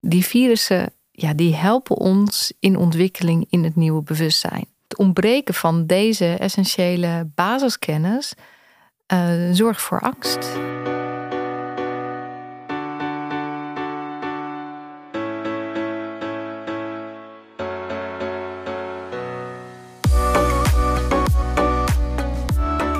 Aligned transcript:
die 0.00 0.24
virussen, 0.24 0.92
ja, 1.10 1.34
die 1.34 1.54
helpen 1.54 1.96
ons 1.96 2.52
in 2.60 2.76
ontwikkeling 2.76 3.46
in 3.50 3.64
het 3.64 3.76
nieuwe 3.76 4.02
bewustzijn. 4.02 4.66
Het 4.88 4.98
ontbreken 4.98 5.54
van 5.54 5.86
deze 5.86 6.34
essentiële 6.34 7.30
basiskennis 7.34 8.34
uh, 9.12 9.52
zorgt 9.52 9.80
voor 9.80 10.00
angst. 10.00 10.48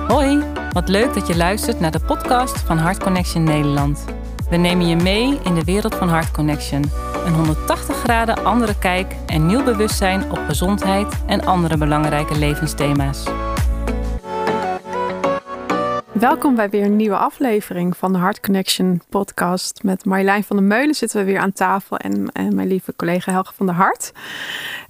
Hoi, 0.09 0.43
wat 0.73 0.89
leuk 0.89 1.15
dat 1.15 1.27
je 1.27 1.37
luistert 1.37 1.81
naar 1.81 1.91
de 1.91 2.01
podcast 2.01 2.59
van 2.59 2.79
Heart 2.79 3.03
Connection 3.03 3.45
Nederland. 3.45 4.05
We 4.51 4.57
nemen 4.57 4.87
je 4.87 4.97
mee 4.97 5.39
in 5.45 5.55
de 5.55 5.65
wereld 5.65 5.95
van 5.95 6.09
Heart 6.09 6.31
Connection. 6.31 6.85
Een 7.27 7.35
180 7.35 7.97
graden 7.97 8.45
andere 8.45 8.79
kijk 8.79 9.15
en 9.27 9.47
nieuw 9.47 9.65
bewustzijn 9.65 10.31
op 10.31 10.39
gezondheid 10.39 11.23
en 11.27 11.45
andere 11.45 11.77
belangrijke 11.77 12.39
levensthema's. 12.39 13.25
Welkom 16.13 16.55
bij 16.55 16.71
weer 16.71 16.85
een 16.85 16.97
nieuwe 16.97 17.17
aflevering 17.17 17.97
van 17.97 18.13
de 18.13 18.19
Heart 18.19 18.41
Connection 18.41 19.03
podcast. 19.09 19.83
Met 19.83 20.05
Marjolein 20.05 20.45
van 20.45 20.57
der 20.57 20.65
Meulen 20.65 20.95
zitten 20.95 21.19
we 21.19 21.25
weer 21.25 21.41
aan 21.41 21.53
tafel 21.53 21.97
en, 21.97 22.31
mijn 22.33 22.69
lieve 22.69 22.97
collega 22.97 23.33
Helge 23.33 23.53
van 23.55 23.67
der 23.67 23.75
Hart. 23.75 24.13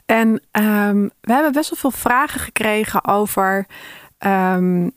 En 0.06 0.28
um, 0.28 1.10
we 1.20 1.32
hebben 1.32 1.52
best 1.52 1.70
wel 1.70 1.78
veel 1.78 2.00
vragen 2.00 2.40
gekregen 2.40 3.04
over 3.04 3.66
um, 4.26 4.90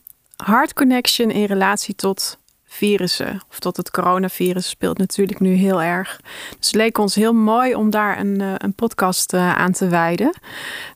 Heart 0.45 0.73
Connection 0.73 1.31
in 1.31 1.45
relatie 1.45 1.95
tot 1.95 2.39
virussen. 2.73 3.41
Of 3.49 3.59
tot 3.59 3.77
het 3.77 3.91
coronavirus 3.91 4.69
speelt 4.69 4.97
natuurlijk 4.97 5.39
nu 5.39 5.53
heel 5.53 5.81
erg. 5.81 6.19
Dus 6.57 6.67
het 6.67 6.75
leek 6.75 6.97
ons 6.97 7.15
heel 7.15 7.33
mooi 7.33 7.75
om 7.75 7.89
daar 7.89 8.19
een, 8.19 8.41
eh, 8.41 8.53
een 8.57 8.73
podcast 8.73 9.33
uh, 9.33 9.55
aan 9.55 9.71
te 9.71 9.87
wijden. 9.87 10.33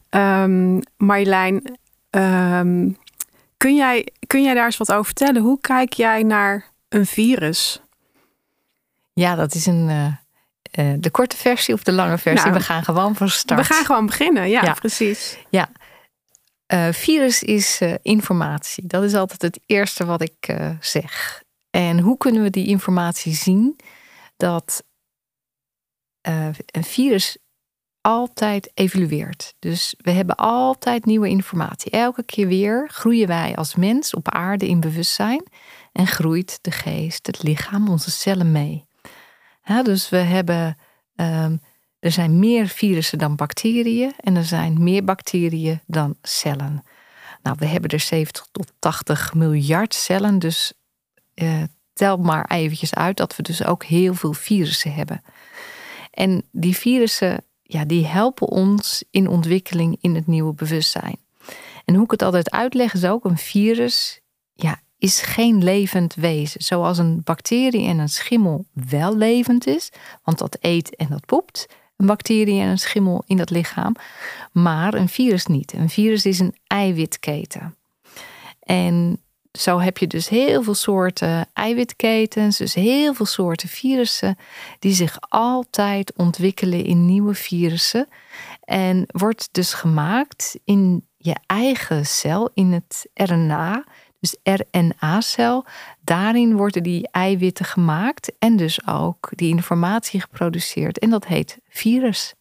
Um, 0.10 0.82
Marjolein, 0.98 1.78
um, 2.10 2.98
kun, 3.58 3.76
jij, 3.76 4.08
kun 4.28 4.44
jij 4.44 4.54
daar 4.54 4.66
eens 4.66 4.78
wat 4.78 4.92
over 4.92 5.06
vertellen? 5.06 5.42
Hoe 5.42 5.60
kijk 5.62 5.94
jij 5.94 6.24
naar 6.24 6.66
een 6.90 7.06
virus? 7.06 7.82
Ja, 9.14 9.36
dat 9.36 9.54
is 9.54 9.66
een, 9.66 9.90
uh, 9.90 10.94
de 10.98 11.10
korte 11.10 11.38
versie 11.38 11.74
of 11.74 11.84
de 11.84 11.92
lange 11.92 12.18
versie. 12.18 12.50
Nou, 12.50 12.60
we 12.60 12.66
gaan 12.66 12.84
gewoon 12.84 13.16
van 13.16 13.30
start. 13.30 13.68
We 13.68 13.74
gaan 13.74 13.86
gewoon 13.86 14.06
beginnen, 14.06 14.50
ja, 14.50 14.62
ja. 14.64 14.74
precies. 14.74 15.38
Ja, 15.50 15.70
uh, 16.74 16.88
virus 16.92 17.44
is 17.44 17.82
uh, 17.82 17.94
informatie. 18.02 18.88
Dat 18.88 19.04
is 19.04 19.14
altijd 19.14 19.42
het 19.42 19.60
eerste 19.66 20.06
wat 20.06 20.22
ik 20.22 20.56
zeg. 20.80 21.44
En 21.76 22.00
hoe 22.00 22.18
kunnen 22.18 22.44
we 22.44 22.50
die 22.50 22.68
informatie 22.68 23.34
zien? 23.34 23.76
Dat 24.38 24.84
een 26.72 26.84
virus 26.84 27.38
altijd 28.02 28.72
evolueert. 28.74 29.56
Dus 29.60 29.96
we 29.98 30.12
hebben 30.12 30.36
altijd 30.36 31.06
nieuwe 31.06 31.30
informatie. 31.30 31.92
Elke 31.92 32.24
keer 32.24 32.48
weer 32.48 32.90
groeien 32.92 33.28
wij 33.28 33.56
als 33.56 33.76
mens 33.76 34.14
op 34.14 34.30
aarde 34.30 34.68
in 34.68 34.80
bewustzijn 34.80 35.44
en 35.92 36.08
groeit 36.08 36.60
de 36.62 36.72
geest, 36.72 37.28
het 37.28 37.44
lichaam, 37.44 37.90
onze 37.90 38.12
cellen 38.12 38.52
mee. 38.52 38.86
Dus 39.84 40.10
we 40.10 40.18
hebben 40.18 40.78
um, 41.16 41.62
er 42.00 42.12
zijn 42.12 42.40
meer 42.40 42.68
virussen 42.68 43.18
dan 43.18 43.36
bacteriën 43.36 44.14
en 44.20 44.36
er 44.36 44.46
zijn 44.46 44.84
meer 44.84 45.04
bacteriën 45.04 45.82
dan 45.86 46.16
cellen. 46.22 46.84
Nou, 47.42 47.56
we 47.60 47.66
hebben 47.66 47.90
er 47.90 48.00
70 48.00 48.48
tot 48.52 48.72
80 48.80 49.34
miljard 49.34 49.94
cellen, 49.94 50.40
dus 50.40 50.74
uh, 51.36 51.64
tel 51.94 52.18
maar 52.18 52.46
eventjes 52.46 52.94
uit 52.94 53.18
dat 53.18 53.36
we 53.36 53.44
dus 53.44 53.66
ook 53.66 53.84
heel 53.84 54.14
veel 54.14 54.34
virussen 54.34 54.94
hebben. 54.94 55.22
En 56.12 56.44
die 56.52 56.78
virussen, 56.78 57.44
ja, 57.62 57.86
die 57.86 58.06
helpen 58.06 58.48
ons 58.48 59.04
in 59.10 59.28
ontwikkeling 59.28 59.98
in 60.02 60.16
het 60.16 60.28
nieuwe 60.28 60.54
bewustzijn. 60.54 61.18
En 61.86 61.96
hoe 61.96 62.04
ik 62.04 62.12
het 62.12 62.22
altijd 62.22 62.52
uitleg 62.52 62.94
is 62.94 63.06
ook, 63.06 63.26
een 63.26 63.38
virus 63.38 64.20
ja, 64.54 64.80
is 64.98 65.22
geen 65.22 65.64
levend 65.64 66.16
wezen. 66.16 66.62
Zoals 66.62 66.98
een 66.98 67.22
bacterie 67.24 67.88
en 67.88 67.98
een 67.98 68.10
schimmel 68.10 68.66
wel 68.74 69.18
levend 69.18 69.68
is, 69.68 69.92
want 70.24 70.38
dat 70.38 70.58
eet 70.60 70.96
en 70.96 71.08
dat 71.10 71.26
poept 71.26 71.68
een 71.98 72.06
bacterie 72.06 72.62
en 72.62 72.68
een 72.68 72.78
schimmel 72.78 73.24
in 73.28 73.38
dat 73.38 73.50
lichaam, 73.50 73.96
maar 74.52 74.94
een 74.94 75.10
virus 75.10 75.46
niet. 75.46 75.74
Een 75.74 75.90
virus 75.90 76.26
is 76.26 76.40
een 76.40 76.56
eiwitketen. 76.68 77.76
En 78.60 79.22
zo 79.58 79.80
heb 79.80 79.98
je 79.98 80.08
dus 80.08 80.30
heel 80.30 80.64
veel 80.64 80.74
soorten 80.74 81.48
eiwitketens, 81.54 82.58
dus 82.58 82.74
heel 82.74 83.14
veel 83.14 83.26
soorten 83.26 83.70
virussen, 83.70 84.38
die 84.80 84.94
zich 84.94 85.18
altijd 85.30 86.14
ontwikkelen 86.16 86.86
in 86.86 87.06
nieuwe 87.06 87.34
virussen. 87.34 88.08
En 88.64 89.04
wordt 89.08 89.50
dus 89.52 89.74
gemaakt 89.74 90.60
in 90.64 91.08
je 91.18 91.36
eigen 91.46 92.06
cel, 92.06 92.50
in 92.54 92.72
het 92.72 93.10
RNA, 93.14 93.84
dus 94.20 94.36
RNA-cel. 94.44 95.66
Daarin 96.02 96.56
worden 96.56 96.84
die 96.84 97.08
eiwitten 97.12 97.66
gemaakt 97.66 98.32
en 98.40 98.56
dus 98.56 98.88
ook 98.88 99.30
die 99.30 99.50
informatie 99.50 100.22
geproduceerd. 100.22 101.00
En 101.00 101.10
dat 101.10 101.26
heet 101.26 101.58
virus. 101.68 102.34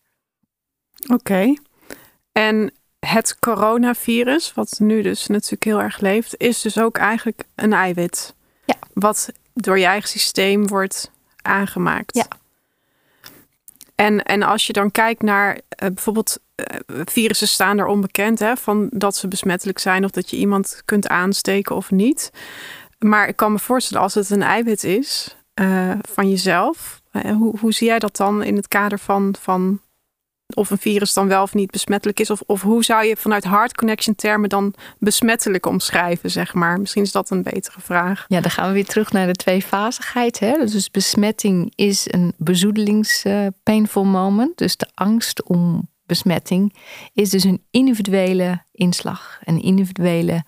Oké. 1.13 1.55
En 2.33 2.73
het 3.07 3.39
coronavirus, 3.39 4.53
wat 4.55 4.77
nu 4.79 5.03
dus 5.03 5.27
natuurlijk 5.27 5.65
heel 5.65 5.81
erg 5.81 6.01
leeft, 6.01 6.35
is 6.37 6.61
dus 6.61 6.79
ook 6.79 6.97
eigenlijk 6.97 7.45
een 7.55 7.73
eiwit. 7.73 8.35
Ja. 8.65 8.77
Wat 8.93 9.33
door 9.55 9.79
je 9.79 9.85
eigen 9.85 10.09
systeem 10.09 10.69
wordt 10.69 11.11
aangemaakt. 11.43 12.17
Ja. 12.17 12.27
En, 13.95 14.23
en 14.23 14.43
als 14.43 14.67
je 14.67 14.73
dan 14.73 14.91
kijkt 14.91 15.23
naar 15.23 15.55
uh, 15.55 15.61
bijvoorbeeld 15.77 16.39
uh, 16.57 17.01
virussen 17.05 17.49
staan 17.49 17.79
er 17.79 17.87
onbekend 17.87 18.39
hè, 18.39 18.57
van 18.57 18.89
dat 18.91 19.17
ze 19.17 19.29
besmettelijk 19.29 19.79
zijn 19.79 20.05
of 20.05 20.11
dat 20.11 20.31
je 20.31 20.37
iemand 20.37 20.83
kunt 20.85 21.09
aansteken 21.09 21.77
of 21.77 21.91
niet. 21.91 22.31
Maar 22.99 23.29
ik 23.29 23.37
kan 23.37 23.53
me 23.53 23.59
voorstellen 23.59 24.03
als 24.03 24.15
het 24.15 24.31
een 24.31 24.43
eiwit 24.43 24.85
is 24.85 25.37
uh, 25.61 25.93
van 26.01 26.31
jezelf, 26.31 27.03
hoe, 27.13 27.59
hoe 27.59 27.73
zie 27.73 27.87
jij 27.87 27.99
dat 27.99 28.17
dan 28.17 28.43
in 28.43 28.57
het 28.57 28.69
kader 28.69 28.99
van, 28.99 29.35
van 29.41 29.81
of 30.55 30.71
een 30.71 30.79
virus 30.79 31.13
dan 31.13 31.29
wel 31.29 31.43
of 31.43 31.55
niet 31.55 31.71
besmettelijk 31.71 32.21
is? 32.21 32.31
Of, 32.31 32.43
of 32.47 32.63
hoe 32.63 32.85
zou 32.85 33.05
je 33.05 33.17
vanuit 33.17 33.45
hard 33.45 33.75
connection 33.75 34.15
termen 34.15 34.49
dan 34.49 34.75
besmettelijk 34.99 35.67
omschrijven, 35.67 36.31
zeg 36.31 36.55
maar? 36.55 36.81
Misschien 36.81 37.03
is 37.03 37.13
dat 37.13 37.31
een 37.31 37.43
betere 37.43 37.81
vraag. 37.81 38.25
Ja, 38.29 38.41
dan 38.41 38.51
gaan 38.51 38.69
we 38.69 38.75
weer 38.75 38.87
terug 38.87 39.13
naar 39.13 39.27
de 39.27 39.33
tweefazigheid. 39.33 40.39
Hè? 40.39 40.59
Dus 40.59 40.91
besmetting 40.91 41.73
is 41.75 42.13
een 42.13 42.35
bezoedelings 42.37 43.25
uh, 43.25 43.47
painful 43.63 44.05
moment. 44.05 44.59
Dus 44.59 44.77
de 44.77 44.89
angst 44.95 45.43
om 45.43 45.89
besmetting 46.07 46.77
is 47.13 47.31
dus 47.31 47.45
een 47.45 47.63
individuele 47.71 48.63
inslag. 48.73 49.39
Een 49.45 49.63
individuele 49.63 50.45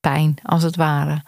pijn, 0.00 0.34
als 0.42 0.62
het 0.62 0.76
ware. 0.76 1.22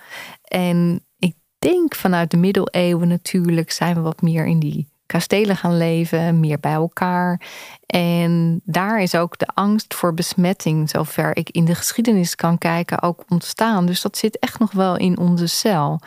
En 0.45 1.05
ik 1.19 1.35
denk 1.59 1.95
vanuit 1.95 2.31
de 2.31 2.37
middeleeuwen 2.37 3.09
natuurlijk 3.09 3.71
zijn 3.71 3.95
we 3.95 4.01
wat 4.01 4.23
meer 4.23 4.47
in 4.47 4.59
die 4.59 4.93
kastelen 5.15 5.57
gaan 5.57 5.77
leven, 5.77 6.41
meer 6.41 6.61
bij 6.61 6.73
elkaar. 6.73 7.41
En 7.87 8.61
daar 8.65 9.03
is 9.03 9.15
ook 9.15 9.39
de 9.39 9.47
angst 9.55 9.95
voor 9.95 10.15
besmetting, 10.15 10.91
zover 10.91 11.37
ik 11.37 11.51
in 11.51 11.65
de 11.65 11.75
geschiedenis 11.75 12.35
kan 12.35 12.59
kijken, 12.59 13.03
ook 13.03 13.25
ontstaan. 13.29 13.87
Dus 13.87 14.03
dat 14.03 14.17
zit 14.17 14.39
echt 14.39 14.59
nog 14.59 14.73
wel 14.73 14.97
in 14.97 15.19
onze 15.19 15.47
cel. 15.47 16.01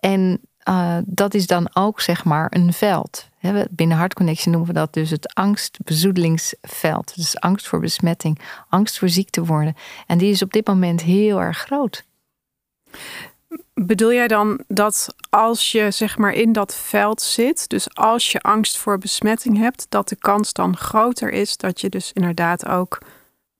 En 0.00 0.40
uh, 0.68 0.96
dat 1.04 1.34
is 1.34 1.46
dan 1.46 1.70
ook 1.72 2.00
zeg 2.00 2.24
maar 2.24 2.46
een 2.50 2.72
veld. 2.72 3.28
Binnen 3.70 3.96
Heart 3.96 4.14
Connection 4.14 4.52
noemen 4.52 4.72
we 4.72 4.78
dat 4.78 4.92
dus 4.92 5.10
het 5.10 5.34
angstbezoedelingsveld. 5.34 7.16
Dus 7.16 7.40
angst 7.40 7.68
voor 7.68 7.80
besmetting, 7.80 8.38
angst 8.68 8.98
voor 8.98 9.08
ziek 9.08 9.30
te 9.30 9.44
worden. 9.44 9.74
En 10.06 10.18
die 10.18 10.30
is 10.30 10.42
op 10.42 10.52
dit 10.52 10.66
moment 10.66 11.02
heel 11.02 11.40
erg 11.40 11.58
groot. 11.58 12.04
Bedoel 13.74 14.12
jij 14.12 14.28
dan 14.28 14.60
dat 14.68 15.14
als 15.30 15.72
je 15.72 15.90
zeg 15.90 16.18
maar 16.18 16.32
in 16.32 16.52
dat 16.52 16.74
veld 16.74 17.22
zit, 17.22 17.68
dus 17.68 17.94
als 17.94 18.32
je 18.32 18.40
angst 18.40 18.76
voor 18.78 18.98
besmetting 18.98 19.58
hebt, 19.58 19.86
dat 19.88 20.08
de 20.08 20.16
kans 20.16 20.52
dan 20.52 20.76
groter 20.76 21.32
is 21.32 21.56
dat 21.56 21.80
je 21.80 21.88
dus 21.88 22.12
inderdaad 22.12 22.66
ook 22.66 22.98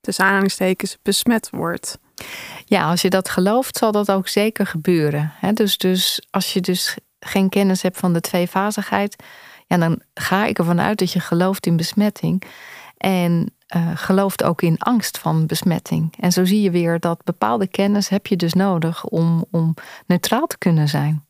tussen 0.01 0.25
aanhalingstekens 0.25 0.97
besmet 1.01 1.49
wordt? 1.51 1.99
Ja, 2.65 2.89
als 2.89 3.01
je 3.01 3.09
dat 3.09 3.29
gelooft, 3.29 3.77
zal 3.77 3.91
dat 3.91 4.11
ook 4.11 4.27
zeker 4.27 4.67
gebeuren. 4.67 5.33
Dus, 5.53 5.77
dus 5.77 6.27
als 6.29 6.53
je 6.53 6.61
dus 6.61 6.97
geen 7.19 7.49
kennis 7.49 7.81
hebt 7.81 7.97
van 7.97 8.13
de 8.13 8.21
tweefazigheid, 8.21 9.23
ja, 9.67 9.77
dan 9.77 10.01
ga 10.13 10.45
ik 10.45 10.57
ervan 10.57 10.81
uit 10.81 10.99
dat 10.99 11.11
je 11.11 11.19
gelooft 11.19 11.65
in 11.65 11.77
besmetting. 11.77 12.43
En 12.97 13.55
uh, 13.75 13.91
gelooft 13.95 14.43
ook 14.43 14.61
in 14.61 14.77
angst 14.77 15.17
van 15.17 15.45
besmetting. 15.45 16.13
En 16.19 16.31
zo 16.31 16.45
zie 16.45 16.61
je 16.61 16.71
weer 16.71 16.99
dat 16.99 17.23
bepaalde 17.23 17.67
kennis 17.67 18.09
heb 18.09 18.27
je 18.27 18.35
dus 18.35 18.53
nodig 18.53 19.05
om, 19.05 19.45
om 19.51 19.73
neutraal 20.05 20.47
te 20.47 20.57
kunnen 20.57 20.87
zijn. 20.87 21.25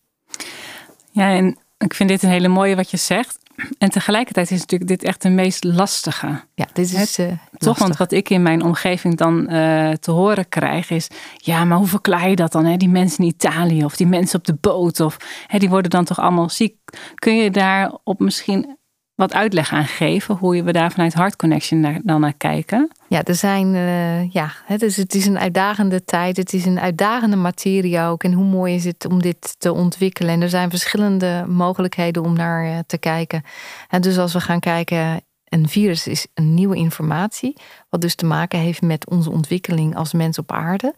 Ja, 1.11 1.29
en 1.29 1.57
ik 1.77 1.93
vind 1.93 2.09
dit 2.09 2.23
een 2.23 2.29
hele 2.29 2.47
mooie 2.47 2.75
wat 2.75 2.91
je 2.91 2.97
zegt. 2.97 3.37
En 3.77 3.89
tegelijkertijd 3.89 4.51
is 4.51 4.59
natuurlijk 4.59 4.89
dit 4.89 5.03
echt 5.03 5.21
de 5.21 5.29
meest 5.29 5.63
lastige. 5.63 6.43
Ja, 6.55 6.67
dit 6.73 6.93
is 6.93 7.19
uh, 7.19 7.31
toch. 7.57 7.79
Want 7.79 7.97
wat 7.97 8.11
ik 8.11 8.29
in 8.29 8.41
mijn 8.41 8.63
omgeving 8.63 9.17
dan 9.17 9.53
uh, 9.53 9.91
te 9.91 10.11
horen 10.11 10.49
krijg 10.49 10.89
is: 10.89 11.07
ja, 11.35 11.65
maar 11.65 11.77
hoe 11.77 11.87
verklaar 11.87 12.29
je 12.29 12.35
dat 12.35 12.51
dan? 12.51 12.65
Hè? 12.65 12.77
Die 12.77 12.89
mensen 12.89 13.23
in 13.23 13.29
Italië 13.29 13.85
of 13.85 13.95
die 13.95 14.07
mensen 14.07 14.39
op 14.39 14.45
de 14.45 14.57
boot, 14.61 14.99
of 14.99 15.17
hè, 15.47 15.59
die 15.59 15.69
worden 15.69 15.91
dan 15.91 16.05
toch 16.05 16.19
allemaal 16.19 16.49
ziek. 16.49 16.75
Kun 17.15 17.37
je 17.37 17.51
daar 17.51 17.91
op 18.03 18.19
misschien 18.19 18.77
wat 19.17 19.33
uitleg 19.33 19.71
aan 19.71 19.85
geven 19.85 20.35
hoe 20.35 20.63
we 20.63 20.71
daar 20.71 20.91
vanuit 20.91 21.13
Heart 21.13 21.35
Connection 21.35 21.79
naar, 21.79 21.99
dan 22.03 22.21
naar 22.21 22.33
kijken? 22.33 22.91
Ja, 23.07 23.23
er 23.23 23.35
zijn, 23.35 23.73
uh, 23.73 24.31
ja, 24.31 24.51
het 24.65 24.81
is, 24.81 24.97
het 24.97 25.15
is 25.15 25.25
een 25.25 25.39
uitdagende 25.39 26.03
tijd. 26.03 26.37
Het 26.37 26.53
is 26.53 26.65
een 26.65 26.79
uitdagende 26.79 27.35
materie 27.35 27.99
ook. 27.99 28.23
En 28.23 28.33
hoe 28.33 28.45
mooi 28.45 28.75
is 28.75 28.83
het 28.83 29.05
om 29.05 29.21
dit 29.21 29.55
te 29.59 29.73
ontwikkelen? 29.73 30.33
En 30.33 30.41
er 30.41 30.49
zijn 30.49 30.69
verschillende 30.69 31.45
mogelijkheden 31.47 32.23
om 32.23 32.33
naar 32.33 32.65
uh, 32.65 32.77
te 32.87 32.97
kijken. 32.97 33.43
En 33.89 34.01
dus 34.01 34.17
als 34.17 34.33
we 34.33 34.41
gaan 34.41 34.59
kijken, 34.59 35.21
een 35.49 35.69
virus 35.69 36.07
is 36.07 36.27
een 36.33 36.53
nieuwe 36.53 36.75
informatie, 36.75 37.57
wat 37.89 38.01
dus 38.01 38.15
te 38.15 38.25
maken 38.25 38.59
heeft 38.59 38.81
met 38.81 39.09
onze 39.09 39.31
ontwikkeling 39.31 39.95
als 39.95 40.13
mens 40.13 40.37
op 40.37 40.51
aarde. 40.51 40.95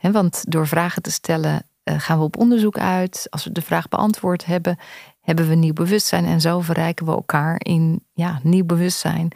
want 0.00 0.44
door 0.48 0.66
vragen 0.66 1.02
te 1.02 1.10
stellen 1.10 1.66
uh, 1.84 1.94
gaan 1.98 2.18
we 2.18 2.24
op 2.24 2.36
onderzoek 2.36 2.78
uit. 2.78 3.26
Als 3.30 3.44
we 3.44 3.52
de 3.52 3.62
vraag 3.62 3.88
beantwoord 3.88 4.44
hebben, 4.44 4.78
hebben 5.22 5.48
we 5.48 5.54
nieuw 5.54 5.72
bewustzijn 5.72 6.24
en 6.24 6.40
zo 6.40 6.60
verrijken 6.60 7.06
we 7.06 7.12
elkaar 7.12 7.56
in 7.58 8.04
ja, 8.12 8.40
nieuw 8.42 8.64
bewustzijn. 8.64 9.28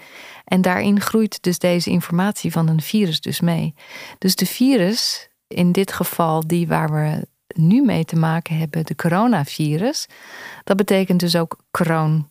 En 0.44 0.62
daarin 0.62 1.00
groeit 1.00 1.42
dus 1.42 1.58
deze 1.58 1.90
informatie 1.90 2.52
van 2.52 2.68
een 2.68 2.80
virus 2.80 3.20
dus 3.20 3.40
mee. 3.40 3.74
Dus 4.18 4.36
de 4.36 4.46
virus, 4.46 5.28
in 5.46 5.72
dit 5.72 5.92
geval 5.92 6.46
die 6.46 6.66
waar 6.66 6.92
we 6.92 7.26
nu 7.54 7.84
mee 7.84 8.04
te 8.04 8.16
maken 8.16 8.56
hebben, 8.58 8.86
de 8.86 8.94
coronavirus, 8.94 10.06
dat 10.64 10.76
betekent 10.76 11.20
dus 11.20 11.36
ook 11.36 11.58
kroon. 11.70 12.28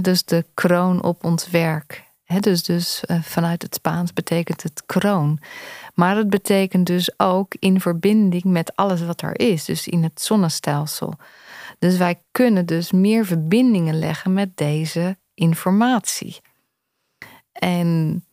dus 0.00 0.24
de 0.24 0.44
kroon 0.54 1.02
op 1.02 1.24
ons 1.24 1.50
werk. 1.50 2.04
dus 2.40 2.62
dus 2.62 3.02
uh, 3.06 3.22
vanuit 3.22 3.62
het 3.62 3.74
Spaans 3.74 4.12
betekent 4.12 4.62
het 4.62 4.82
kroon. 4.86 5.38
Maar 5.94 6.16
het 6.16 6.30
betekent 6.30 6.86
dus 6.86 7.18
ook 7.18 7.54
in 7.58 7.80
verbinding 7.80 8.44
met 8.44 8.76
alles 8.76 9.02
wat 9.02 9.22
er 9.22 9.40
is, 9.40 9.64
dus 9.64 9.88
in 9.88 10.02
het 10.02 10.20
zonnestelsel. 10.22 11.14
Dus 11.84 11.96
wij 11.96 12.20
kunnen 12.30 12.66
dus 12.66 12.92
meer 12.92 13.26
verbindingen 13.26 13.98
leggen 13.98 14.32
met 14.32 14.56
deze 14.56 15.16
informatie. 15.34 16.40
En 17.52 18.24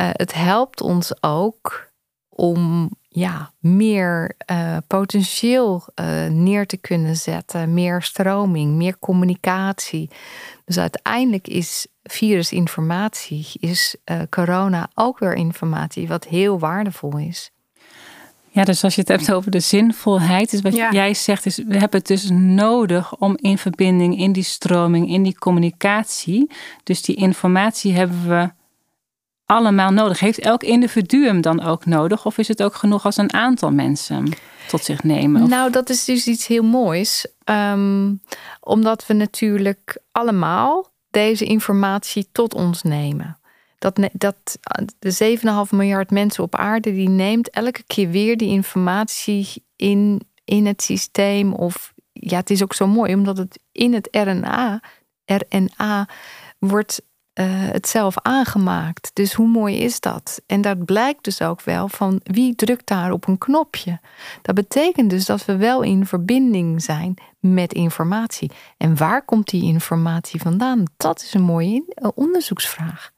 uh, 0.00 0.08
het 0.12 0.34
helpt 0.34 0.80
ons 0.80 1.22
ook 1.22 1.90
om 2.28 2.90
ja, 3.08 3.52
meer 3.58 4.36
uh, 4.50 4.76
potentieel 4.86 5.84
uh, 5.94 6.26
neer 6.26 6.66
te 6.66 6.76
kunnen 6.76 7.16
zetten, 7.16 7.74
meer 7.74 8.02
stroming, 8.02 8.74
meer 8.74 8.98
communicatie. 8.98 10.10
Dus 10.64 10.78
uiteindelijk 10.78 11.48
is 11.48 11.86
virusinformatie, 12.02 13.46
is 13.60 13.96
corona 14.30 14.90
ook 14.94 15.18
weer 15.18 15.34
informatie 15.34 16.08
wat 16.08 16.24
heel 16.24 16.58
waardevol 16.58 17.18
is. 17.18 17.50
Ja, 18.52 18.64
dus 18.64 18.84
als 18.84 18.94
je 18.94 19.00
het 19.00 19.10
hebt 19.10 19.32
over 19.32 19.50
de 19.50 19.60
zinvolheid, 19.60 20.52
is 20.52 20.60
wat 20.60 20.76
jij 20.76 21.14
zegt, 21.14 21.46
is 21.46 21.56
we 21.56 21.76
hebben 21.76 21.98
het 21.98 22.06
dus 22.06 22.30
nodig 22.30 23.16
om 23.16 23.36
in 23.40 23.58
verbinding, 23.58 24.18
in 24.18 24.32
die 24.32 24.42
stroming, 24.42 25.08
in 25.10 25.22
die 25.22 25.38
communicatie. 25.38 26.50
Dus 26.82 27.02
die 27.02 27.16
informatie 27.16 27.92
hebben 27.92 28.28
we 28.28 28.50
allemaal 29.46 29.90
nodig. 29.90 30.20
Heeft 30.20 30.38
elk 30.38 30.62
individu 30.62 31.26
hem 31.26 31.40
dan 31.40 31.62
ook 31.62 31.86
nodig? 31.86 32.26
Of 32.26 32.38
is 32.38 32.48
het 32.48 32.62
ook 32.62 32.74
genoeg 32.74 33.04
als 33.04 33.16
een 33.16 33.32
aantal 33.32 33.70
mensen 33.70 34.32
tot 34.68 34.84
zich 34.84 35.02
nemen? 35.02 35.48
Nou, 35.48 35.70
dat 35.70 35.90
is 35.90 36.04
dus 36.04 36.26
iets 36.26 36.46
heel 36.46 36.64
moois. 36.64 37.26
Ehm, 37.44 38.14
omdat 38.60 39.06
we 39.06 39.14
natuurlijk 39.14 39.98
allemaal 40.12 40.90
deze 41.10 41.44
informatie 41.44 42.28
tot 42.32 42.54
ons 42.54 42.82
nemen 42.82 43.39
dat, 43.80 44.00
dat 44.12 44.58
de 44.98 45.38
7,5 45.66 45.76
miljard 45.76 46.10
mensen 46.10 46.44
op 46.44 46.54
aarde, 46.54 46.92
die 46.92 47.08
neemt 47.08 47.50
elke 47.50 47.82
keer 47.86 48.10
weer 48.10 48.36
die 48.36 48.48
informatie 48.48 49.64
in, 49.76 50.20
in 50.44 50.66
het 50.66 50.82
systeem. 50.82 51.52
Of 51.52 51.92
ja, 52.12 52.36
het 52.36 52.50
is 52.50 52.62
ook 52.62 52.74
zo 52.74 52.86
mooi, 52.86 53.14
omdat 53.14 53.36
het 53.36 53.58
in 53.72 53.94
het 53.94 54.08
RNA, 54.10 54.82
RNA 55.24 56.08
wordt 56.58 57.02
uh, 57.34 57.46
het 57.48 57.88
zelf 57.88 58.14
aangemaakt. 58.22 59.10
Dus 59.12 59.32
hoe 59.32 59.48
mooi 59.48 59.76
is 59.76 60.00
dat? 60.00 60.42
En 60.46 60.60
dat 60.60 60.84
blijkt 60.84 61.24
dus 61.24 61.42
ook 61.42 61.62
wel 61.62 61.88
van 61.88 62.20
wie 62.22 62.54
drukt 62.54 62.86
daar 62.86 63.12
op 63.12 63.26
een 63.26 63.38
knopje. 63.38 64.00
Dat 64.42 64.54
betekent 64.54 65.10
dus 65.10 65.24
dat 65.26 65.44
we 65.44 65.56
wel 65.56 65.82
in 65.82 66.06
verbinding 66.06 66.82
zijn 66.82 67.14
met 67.38 67.72
informatie. 67.72 68.50
En 68.76 68.96
waar 68.96 69.24
komt 69.24 69.48
die 69.48 69.62
informatie 69.62 70.40
vandaan? 70.40 70.84
Dat 70.96 71.22
is 71.22 71.34
een 71.34 71.42
mooie 71.42 71.84
onderzoeksvraag. 72.14 73.12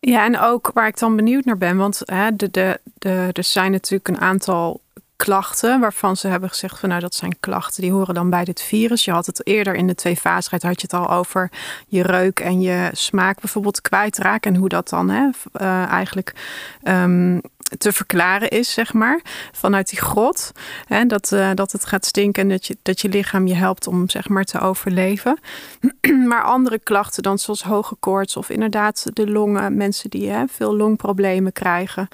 Ja, 0.00 0.24
en 0.24 0.38
ook 0.38 0.70
waar 0.74 0.86
ik 0.86 0.98
dan 0.98 1.16
benieuwd 1.16 1.44
naar 1.44 1.58
ben, 1.58 1.76
want 1.76 2.02
hè, 2.04 2.36
de, 2.36 2.50
de, 2.50 2.80
de, 2.94 3.30
er 3.32 3.44
zijn 3.44 3.70
natuurlijk 3.70 4.08
een 4.08 4.20
aantal 4.20 4.80
klachten 5.16 5.80
waarvan 5.80 6.16
ze 6.16 6.28
hebben 6.28 6.48
gezegd 6.48 6.78
van 6.78 6.88
nou 6.88 7.00
dat 7.00 7.14
zijn 7.14 7.40
klachten 7.40 7.82
die 7.82 7.92
horen 7.92 8.14
dan 8.14 8.30
bij 8.30 8.44
dit 8.44 8.62
virus. 8.62 9.04
Je 9.04 9.10
had 9.10 9.26
het 9.26 9.46
eerder 9.46 9.74
in 9.74 9.86
de 9.86 9.94
twee 9.94 10.16
fases 10.16 10.62
had 10.62 10.80
je 10.80 10.88
het 10.90 10.92
al 10.92 11.10
over 11.10 11.50
je 11.86 12.02
reuk 12.02 12.40
en 12.40 12.60
je 12.60 12.88
smaak 12.92 13.40
bijvoorbeeld 13.40 13.80
kwijtraken 13.80 14.54
en 14.54 14.60
hoe 14.60 14.68
dat 14.68 14.88
dan 14.88 15.10
hè, 15.10 15.28
uh, 15.60 15.84
eigenlijk 15.84 16.34
um, 16.82 17.40
te 17.78 17.92
verklaren 17.92 18.48
is, 18.48 18.72
zeg 18.72 18.92
maar, 18.92 19.20
vanuit 19.52 19.88
die 19.88 20.00
grot. 20.00 20.52
Hè, 20.84 21.06
dat, 21.06 21.30
uh, 21.32 21.50
dat 21.54 21.72
het 21.72 21.86
gaat 21.86 22.04
stinken 22.04 22.42
en 22.42 22.48
dat 22.48 22.66
je, 22.66 22.76
dat 22.82 23.00
je 23.00 23.08
lichaam 23.08 23.46
je 23.46 23.54
helpt 23.54 23.86
om 23.86 24.08
zeg 24.08 24.28
maar 24.28 24.44
te 24.44 24.60
overleven. 24.60 25.38
maar 26.28 26.42
andere 26.42 26.78
klachten 26.78 27.22
dan 27.22 27.38
zoals 27.38 27.62
hoge 27.62 27.94
koorts 27.94 28.36
of 28.36 28.50
inderdaad 28.50 29.06
de 29.12 29.30
longen, 29.30 29.76
mensen 29.76 30.10
die 30.10 30.30
hè, 30.30 30.44
veel 30.48 30.76
longproblemen 30.76 31.52
krijgen. 31.52 32.08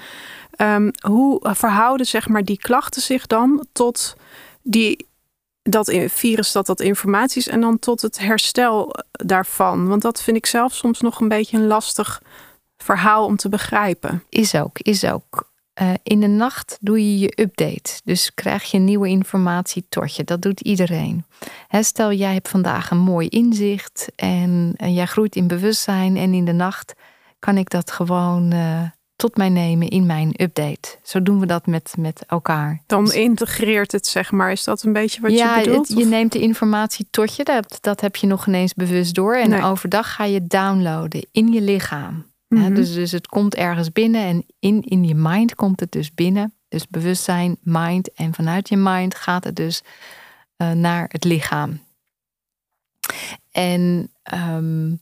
Um, 0.57 0.91
hoe 1.07 1.41
verhouden 1.55 2.07
zeg 2.07 2.29
maar 2.29 2.45
die 2.45 2.59
klachten 2.59 3.03
zich 3.03 3.27
dan 3.27 3.67
tot 3.73 4.17
die 4.63 5.11
dat 5.63 5.95
virus 6.07 6.53
dat 6.53 6.67
dat 6.67 6.81
informatie 6.81 7.41
is 7.41 7.49
en 7.49 7.61
dan 7.61 7.79
tot 7.79 8.01
het 8.01 8.19
herstel 8.19 8.95
daarvan? 9.11 9.89
Want 9.89 10.03
dat 10.03 10.23
vind 10.23 10.37
ik 10.37 10.47
zelf 10.47 10.75
soms 10.75 11.01
nog 11.01 11.21
een 11.21 11.29
beetje 11.29 11.57
een 11.57 11.67
lastig 11.67 12.23
verhaal 12.83 13.25
om 13.25 13.37
te 13.37 13.49
begrijpen. 13.49 14.25
Is 14.29 14.55
ook, 14.55 14.79
is 14.79 15.05
ook. 15.05 15.51
Uh, 15.81 15.91
in 16.03 16.21
de 16.21 16.27
nacht 16.27 16.79
doe 16.81 16.99
je 16.99 17.19
je 17.19 17.33
update. 17.41 18.01
Dus 18.05 18.35
krijg 18.35 18.71
je 18.71 18.79
nieuwe 18.79 19.09
informatie 19.09 19.85
tot 19.89 20.17
je. 20.17 20.25
Dat 20.25 20.43
doet 20.43 20.61
iedereen. 20.61 21.25
stel, 21.71 22.13
jij 22.13 22.33
hebt 22.33 22.49
vandaag 22.49 22.91
een 22.91 22.99
mooi 22.99 23.29
inzicht 23.29 24.09
en, 24.17 24.75
en, 24.77 24.95
jij 24.95 25.07
groeit 25.07 25.37
in 25.37 25.47
bewustzijn. 25.47 26.17
En 26.17 26.35
in 26.35 26.45
de 26.45 26.53
nacht 26.53 26.93
kan 27.39 27.57
ik 27.57 27.71
dat 27.71 27.91
gewoon 27.91 28.55
uh, 28.55 28.83
tot 29.17 29.37
mij 29.37 29.49
nemen 29.49 29.89
in 29.89 30.07
mijn 30.07 30.35
update. 30.37 30.99
Zo 31.03 31.23
doen 31.23 31.41
we 31.41 31.47
dat 31.47 31.67
met, 31.67 31.95
met 31.99 32.25
elkaar. 32.27 32.83
Dan 32.87 33.05
dus- 33.05 33.15
integreert 33.15 33.93
het, 33.93 34.07
zeg 34.07 34.31
maar. 34.31 34.53
Is 34.53 34.65
dat 34.65 34.83
een 34.83 34.93
beetje 34.93 35.21
wat 35.21 35.31
je 35.31 35.61
bedoelt? 35.65 35.89
Ja, 35.89 35.99
je 35.99 36.05
neemt 36.05 36.33
de 36.33 36.41
informatie 36.41 37.07
tot 37.11 37.37
je. 37.37 37.45
Dat, 37.45 37.79
dat 37.81 38.01
heb 38.01 38.17
je 38.17 38.27
nog 38.27 38.47
ineens 38.47 38.75
bewust 38.75 39.15
door. 39.15 39.37
En 39.37 39.63
overdag 39.63 40.15
ga 40.15 40.25
je 40.25 40.47
downloaden 40.47 41.27
in 41.31 41.53
je 41.53 41.61
lichaam. 41.61 42.31
Mhm. 42.61 42.75
dus, 42.75 42.95
dus 42.95 43.13
het 43.13 43.27
komt 43.27 43.55
ergens 43.55 43.93
binnen 43.93 44.25
en 44.25 44.47
in, 44.59 44.83
in 44.83 45.05
je 45.05 45.15
mind 45.15 45.55
komt 45.55 45.81
het 45.81 45.93
dus 45.93 46.15
binnen. 46.15 46.55
Dus 46.69 46.89
bewustzijn, 46.89 47.57
mind. 47.63 48.13
En 48.13 48.35
vanuit 48.35 48.69
je 48.69 48.77
mind 48.77 49.15
gaat 49.15 49.45
het 49.45 49.57
dus 49.57 49.83
uh, 50.57 50.71
naar 50.71 51.07
het 51.09 51.25
lichaam. 51.25 51.81
En 53.51 54.11
um, 54.35 55.01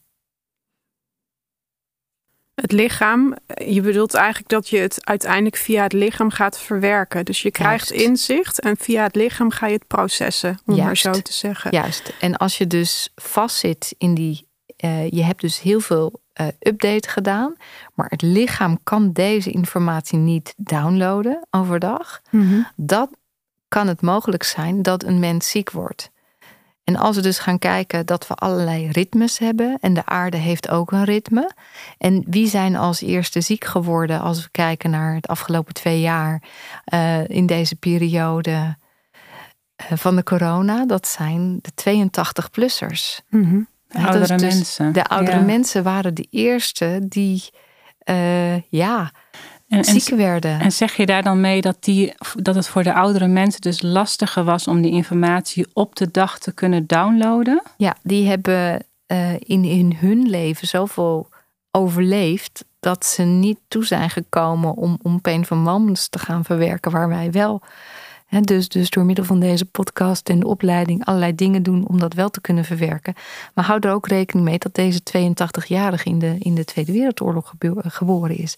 het 2.55 2.73
lichaam, 2.73 3.37
je 3.65 3.81
bedoelt 3.81 4.15
eigenlijk 4.15 4.49
dat 4.49 4.69
je 4.69 4.79
het 4.79 5.07
uiteindelijk 5.07 5.57
via 5.57 5.83
het 5.83 5.93
lichaam 5.93 6.31
gaat 6.31 6.61
verwerken. 6.61 7.25
Dus 7.25 7.43
je 7.43 7.51
krijgt 7.51 7.91
inzicht 7.91 8.61
en 8.61 8.77
via 8.77 9.03
het 9.03 9.15
lichaam 9.15 9.51
ga 9.51 9.67
je 9.67 9.75
het 9.75 9.87
processen, 9.87 10.59
om 10.67 10.77
maar 10.77 10.97
zo 10.97 11.13
te 11.13 11.33
zeggen. 11.33 11.71
Juist. 11.71 12.15
En 12.21 12.37
als 12.37 12.59
je 12.59 12.67
dus 12.67 13.13
vastzit 13.15 13.95
in 13.99 14.15
die, 14.15 14.49
uh, 14.85 15.11
je 15.11 15.23
hebt 15.23 15.41
dus 15.41 15.61
heel 15.61 15.81
veel 15.81 16.21
uh, 16.41 16.47
update 16.59 17.09
gedaan, 17.09 17.55
maar 17.95 18.09
het 18.09 18.23
lichaam 18.23 18.79
kan 18.83 19.13
deze 19.13 19.51
informatie 19.51 20.19
niet 20.19 20.55
downloaden 20.57 21.47
overdag. 21.51 22.21
Mm 22.31 22.67
Dat 22.77 23.11
kan 23.69 23.87
het 23.87 24.03
mogelijk 24.03 24.43
zijn 24.43 24.83
dat 24.83 25.05
een 25.05 25.19
mens 25.19 25.51
ziek 25.51 25.71
wordt. 25.71 26.11
En 26.91 26.97
als 26.97 27.17
we 27.17 27.23
dus 27.23 27.39
gaan 27.39 27.59
kijken 27.59 28.07
dat 28.07 28.27
we 28.27 28.35
allerlei 28.35 28.91
ritmes 28.91 29.39
hebben 29.39 29.79
en 29.81 29.95
de 29.95 30.07
aarde 30.07 30.37
heeft 30.37 30.69
ook 30.69 30.93
een 30.93 31.05
ritme. 31.05 31.51
En 31.99 32.25
wie 32.27 32.49
zijn 32.49 32.77
als 32.77 33.01
eerste 33.01 33.41
ziek 33.41 33.65
geworden 33.65 34.21
als 34.21 34.43
we 34.43 34.49
kijken 34.51 34.91
naar 34.91 35.15
het 35.15 35.29
afgelopen 35.29 35.75
twee 35.75 36.01
jaar 36.01 36.43
uh, 36.95 37.29
in 37.29 37.47
deze 37.47 37.77
periode 37.77 38.51
uh, 38.51 39.99
van 39.99 40.17
de 40.17 40.23
corona? 40.23 40.87
Dat 40.87 41.07
zijn 41.07 41.61
de 41.63 42.07
82-plussers. 42.09 43.21
Mm 43.29 43.45
-hmm. 43.45 43.69
De 43.93 43.99
oudere 43.99 44.37
dus 44.37 44.55
mensen. 44.55 44.93
De 44.93 45.05
oudere 45.05 45.39
ja. 45.39 45.45
mensen 45.45 45.83
waren 45.83 46.15
de 46.15 46.27
eerste 46.31 47.01
die 47.03 47.51
uh, 48.05 48.61
ja, 48.61 49.13
en, 49.69 49.85
ziek 49.85 50.17
werden. 50.17 50.61
En 50.61 50.73
zeg 50.73 50.97
je 50.97 51.07
daar 51.07 51.23
dan 51.23 51.41
mee 51.41 51.61
dat, 51.61 51.77
die, 51.81 52.15
dat 52.35 52.55
het 52.55 52.69
voor 52.69 52.83
de 52.83 52.95
oudere 52.95 53.27
mensen 53.27 53.61
dus 53.61 53.83
lastiger 53.83 54.45
was 54.45 54.69
om 54.69 54.83
die 54.83 54.93
informatie 54.93 55.67
op 55.73 55.97
de 55.97 56.11
dag 56.11 56.39
te 56.39 56.53
kunnen 56.53 56.87
downloaden? 56.87 57.63
Ja, 57.77 57.97
die 58.03 58.29
hebben 58.29 58.85
uh, 59.07 59.33
in, 59.33 59.65
in 59.65 59.97
hun 60.01 60.29
leven 60.29 60.69
zoveel 60.69 61.29
overleefd 61.71 62.65
dat 62.81 63.07
ze 63.07 63.23
niet 63.23 63.59
toe 63.69 63.85
zijn 63.85 64.11
gekomen 64.11 64.75
om, 64.75 64.99
om 65.03 65.21
pain 65.21 65.45
van 65.45 65.59
moments 65.59 66.09
te 66.09 66.19
gaan 66.19 66.45
verwerken, 66.45 66.91
waar 66.91 67.09
wij 67.09 67.31
wel 67.31 67.63
dus, 68.41 68.69
dus 68.69 68.91
door 68.91 69.05
middel 69.05 69.25
van 69.25 69.41
deze 69.41 69.65
podcast 69.65 70.29
en 70.29 70.41
de 70.41 70.47
opleiding 70.47 71.05
allerlei 71.05 71.35
dingen 71.35 71.63
doen 71.63 71.87
om 71.87 71.99
dat 71.99 72.15
wel 72.15 72.31
te 72.31 72.41
kunnen 72.41 72.65
verwerken. 72.65 73.15
Maar 73.55 73.65
hou 73.65 73.81
er 73.81 73.93
ook 73.93 74.07
rekening 74.07 74.49
mee 74.49 74.59
dat 74.59 74.75
deze 74.75 75.01
82-jarige 75.01 76.09
in 76.09 76.19
de, 76.19 76.37
in 76.39 76.55
de 76.55 76.65
Tweede 76.65 76.93
Wereldoorlog 76.93 77.55
geboren 77.79 78.37
is. 78.37 78.55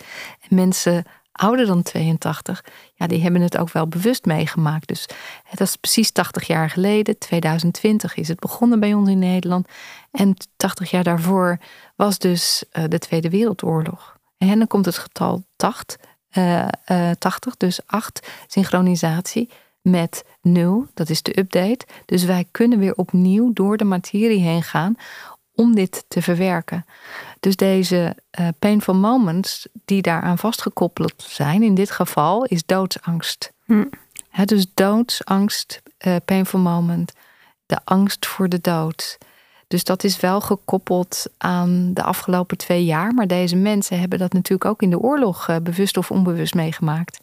En 0.49 0.57
mensen 0.57 1.05
ouder 1.33 1.67
dan 1.67 1.83
82, 1.83 2.65
ja, 2.95 3.07
die 3.07 3.23
hebben 3.23 3.41
het 3.41 3.59
ook 3.59 3.73
wel 3.73 3.89
bewust 3.89 4.25
meegemaakt. 4.25 4.89
Dus 4.89 5.09
dat 5.51 5.61
is 5.61 5.77
precies 5.77 6.11
80 6.11 6.47
jaar 6.47 6.71
geleden. 6.71 7.19
2020 7.19 8.15
is 8.17 8.29
het 8.29 8.41
begonnen 8.41 8.81
bij 8.81 8.95
ons 8.95 9.09
in 9.09 9.19
Nederland. 9.19 9.69
En 10.11 10.37
80 10.57 10.91
jaar 10.91 11.05
daarvoor 11.05 11.59
was 11.97 12.19
dus 12.19 12.65
uh, 12.73 12.85
de 12.89 12.99
Tweede 12.99 13.31
Wereldoorlog. 13.31 14.17
En 14.39 14.59
dan 14.59 14.67
komt 14.67 14.85
het 14.85 14.99
getal 14.99 15.45
8, 15.57 15.97
uh, 16.33 16.69
uh, 16.91 17.11
80, 17.19 17.57
dus 17.57 17.81
8 17.87 18.29
synchronisatie 18.47 19.51
met 19.83 20.25
0, 20.43 20.87
dat 20.95 21.09
is 21.11 21.23
de 21.23 21.39
update. 21.39 21.87
Dus 22.07 22.25
wij 22.25 22.45
kunnen 22.51 22.79
weer 22.79 22.95
opnieuw 22.95 23.53
door 23.53 23.77
de 23.77 23.85
materie 23.85 24.41
heen 24.41 24.63
gaan 24.63 24.97
om 25.55 25.75
dit 25.75 26.05
te 26.09 26.23
verwerken. 26.23 26.85
Dus 27.41 27.57
deze 27.57 28.17
uh, 28.41 28.49
painful 28.59 28.95
moments 28.95 29.69
die 29.85 30.03
daaraan 30.03 30.39
vastgekoppeld 30.39 31.15
zijn, 31.17 31.63
in 31.63 31.75
dit 31.75 31.91
geval 31.91 32.45
is 32.45 32.67
doodsangst. 32.67 33.53
Hm. 33.65 33.85
dus 34.45 34.67
doodsangst, 34.75 35.83
uh, 36.07 36.17
painful 36.25 36.61
moment, 36.61 37.13
de 37.67 37.79
angst 37.85 38.27
voor 38.27 38.49
de 38.49 38.61
dood. 38.61 39.19
Dus 39.69 39.85
dat 39.85 40.05
is 40.05 40.21
wel 40.21 40.41
gekoppeld 40.41 41.27
aan 41.39 41.95
de 41.95 42.03
afgelopen 42.03 42.57
twee 42.57 42.85
jaar. 42.85 43.15
Maar 43.15 43.27
deze 43.27 43.57
mensen 43.57 44.01
hebben 44.01 44.19
dat 44.19 44.33
natuurlijk 44.33 44.71
ook 44.71 44.83
in 44.83 44.91
de 44.91 44.99
oorlog 44.99 45.49
uh, 45.49 45.57
bewust 45.63 45.97
of 45.97 46.11
onbewust 46.11 46.55
meegemaakt. 46.55 47.21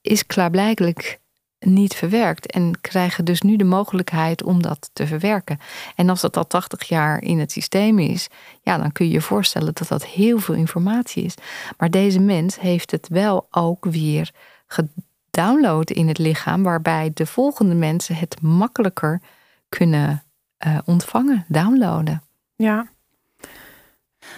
is 0.00 0.26
klaarblijkelijk 0.26 1.18
niet 1.60 1.94
verwerkt 1.94 2.50
en 2.50 2.80
krijgen 2.80 3.24
dus 3.24 3.40
nu 3.40 3.56
de 3.56 3.64
mogelijkheid 3.64 4.42
om 4.42 4.62
dat 4.62 4.90
te 4.92 5.06
verwerken. 5.06 5.58
En 5.94 6.08
als 6.08 6.20
dat 6.20 6.36
al 6.36 6.46
80 6.46 6.88
jaar 6.88 7.22
in 7.22 7.38
het 7.38 7.52
systeem 7.52 7.98
is, 7.98 8.28
ja, 8.62 8.78
dan 8.78 8.92
kun 8.92 9.06
je 9.06 9.12
je 9.12 9.20
voorstellen 9.20 9.74
dat 9.74 9.88
dat 9.88 10.06
heel 10.06 10.38
veel 10.38 10.54
informatie 10.54 11.24
is. 11.24 11.34
Maar 11.78 11.90
deze 11.90 12.20
mens 12.20 12.60
heeft 12.60 12.90
het 12.90 13.08
wel 13.08 13.46
ook 13.50 13.84
weer 13.84 14.30
gedownload 14.66 15.90
in 15.90 16.08
het 16.08 16.18
lichaam, 16.18 16.62
waarbij 16.62 17.10
de 17.14 17.26
volgende 17.26 17.74
mensen 17.74 18.16
het 18.16 18.42
makkelijker 18.42 19.20
kunnen 19.68 20.22
uh, 20.66 20.78
ontvangen, 20.84 21.44
downloaden. 21.48 22.22
Ja. 22.56 22.88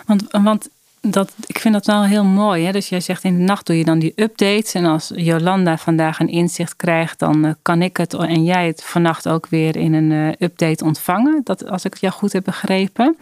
Want, 0.06 0.30
want 0.30 0.68
dat, 1.10 1.34
ik 1.46 1.58
vind 1.58 1.74
dat 1.74 1.86
wel 1.86 2.04
heel 2.04 2.24
mooi. 2.24 2.64
Hè? 2.64 2.72
Dus 2.72 2.88
jij 2.88 3.00
zegt 3.00 3.24
in 3.24 3.36
de 3.36 3.42
nacht 3.42 3.66
doe 3.66 3.78
je 3.78 3.84
dan 3.84 3.98
die 3.98 4.12
updates. 4.16 4.74
En 4.74 4.84
als 4.84 5.12
Jolanda 5.14 5.78
vandaag 5.78 6.18
een 6.18 6.28
inzicht 6.28 6.76
krijgt, 6.76 7.18
dan 7.18 7.44
eh, 7.44 7.52
kan 7.62 7.82
ik 7.82 7.96
het 7.96 8.14
en 8.14 8.44
jij 8.44 8.66
het 8.66 8.84
vannacht 8.84 9.28
ook 9.28 9.46
weer 9.46 9.76
in 9.76 9.94
een 9.94 10.10
uh, 10.10 10.28
update 10.38 10.84
ontvangen. 10.84 11.40
Dat, 11.44 11.66
als 11.66 11.84
ik 11.84 11.92
het 11.92 12.00
jou 12.00 12.14
goed 12.14 12.32
heb 12.32 12.44
begrepen. 12.44 13.16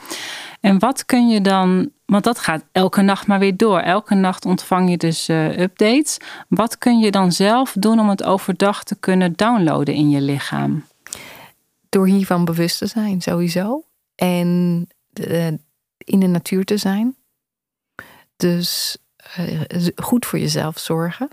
En 0.61 0.79
wat 0.79 1.05
kun 1.05 1.29
je 1.29 1.41
dan, 1.41 1.91
want 2.07 2.25
dat 2.25 2.39
gaat 2.39 2.65
elke 2.73 3.03
nacht 3.03 3.27
maar 3.27 3.39
weer 3.39 3.57
door. 3.57 3.79
Elke 3.79 4.15
nacht 4.15 4.45
ontvang 4.45 4.91
je 4.91 4.97
dus 4.97 5.29
uh, 5.29 5.59
updates. 5.59 6.17
Wat 6.49 6.79
kun 6.79 6.99
je 6.99 7.11
dan 7.11 7.33
zelf 7.33 7.75
doen 7.79 8.01
om 8.01 8.09
het 8.09 8.23
overdag 8.23 8.85
te 8.85 8.95
kunnen 8.95 9.33
downloaden 9.37 9.95
in 9.95 10.11
je 10.11 10.21
lichaam? 10.21 10.85
Door 11.89 12.07
hiervan 12.07 12.45
bewust 12.45 12.79
te 12.79 12.87
zijn, 12.87 13.21
sowieso. 13.21 13.85
En 14.15 14.89
in 15.99 16.21
de 16.21 16.27
natuur 16.27 16.65
te 16.65 16.77
zijn 16.77 17.17
dus 18.37 18.97
uh, 19.39 19.87
goed 19.97 20.27
voor 20.27 20.39
jezelf 20.39 20.79
zorgen. 20.79 21.29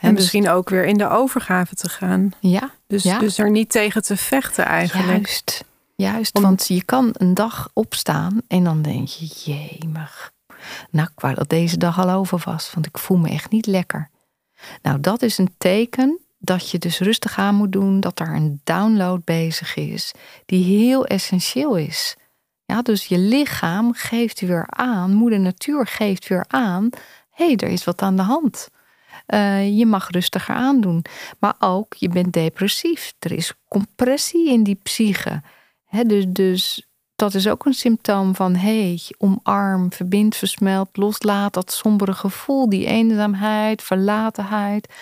En 0.00 0.10
dus 0.10 0.18
misschien 0.18 0.48
ook 0.48 0.68
weer 0.68 0.84
in 0.84 0.98
de 0.98 1.08
overgave 1.08 1.74
te 1.74 1.88
gaan. 1.88 2.32
Ja. 2.40 2.70
Dus, 2.86 3.02
dus 3.02 3.38
er 3.38 3.50
niet 3.50 3.70
tegen 3.70 4.02
te 4.02 4.16
vechten 4.16 4.64
eigenlijk. 4.64 5.26
Juist. 5.26 5.64
Juist, 5.96 6.38
want 6.38 6.66
je 6.68 6.84
kan 6.84 7.10
een 7.12 7.34
dag 7.34 7.70
opstaan 7.72 8.42
en 8.48 8.64
dan 8.64 8.82
denk 8.82 9.08
je, 9.08 9.26
jemig. 9.26 10.32
Nou, 10.90 11.08
ik 11.14 11.20
wou 11.20 11.34
dat 11.34 11.48
deze 11.48 11.76
dag 11.76 11.98
al 11.98 12.10
over 12.10 12.42
was, 12.44 12.70
want 12.74 12.86
ik 12.86 12.98
voel 12.98 13.16
me 13.16 13.28
echt 13.28 13.50
niet 13.50 13.66
lekker. 13.66 14.10
Nou, 14.82 15.00
dat 15.00 15.22
is 15.22 15.38
een 15.38 15.54
teken 15.58 16.20
dat 16.38 16.70
je 16.70 16.78
dus 16.78 16.98
rustig 16.98 17.38
aan 17.38 17.54
moet 17.54 17.72
doen, 17.72 18.00
dat 18.00 18.20
er 18.20 18.34
een 18.34 18.60
download 18.64 19.24
bezig 19.24 19.76
is, 19.76 20.12
die 20.46 20.64
heel 20.64 21.06
essentieel 21.06 21.76
is. 21.76 22.16
Ja, 22.66 22.82
dus 22.82 23.06
je 23.06 23.18
lichaam 23.18 23.92
geeft 23.92 24.40
weer 24.40 24.66
aan, 24.68 25.14
moeder 25.14 25.40
natuur 25.40 25.86
geeft 25.86 26.28
weer 26.28 26.44
aan, 26.48 26.90
hé, 27.30 27.46
hey, 27.46 27.56
er 27.56 27.68
is 27.68 27.84
wat 27.84 28.02
aan 28.02 28.16
de 28.16 28.22
hand. 28.22 28.68
Uh, 29.26 29.78
je 29.78 29.86
mag 29.86 30.10
rustiger 30.10 30.54
aandoen. 30.54 31.04
Maar 31.38 31.54
ook, 31.58 31.94
je 31.94 32.08
bent 32.08 32.32
depressief. 32.32 33.14
Er 33.18 33.32
is 33.32 33.52
compressie 33.68 34.50
in 34.50 34.62
die 34.62 34.78
psyche. 34.82 35.42
dus, 36.06 36.24
dus 36.28 36.86
dat 37.16 37.34
is 37.34 37.48
ook 37.48 37.64
een 37.64 37.74
symptoom 37.74 38.34
van, 38.34 38.54
hé, 38.54 38.80
hey, 38.80 39.00
omarm, 39.18 39.92
verbind, 39.92 40.36
versmelt, 40.36 40.96
loslaat 40.96 41.54
dat 41.54 41.72
sombere 41.72 42.12
gevoel, 42.12 42.68
die 42.68 42.86
eenzaamheid, 42.86 43.82
verlatenheid. 43.82 44.94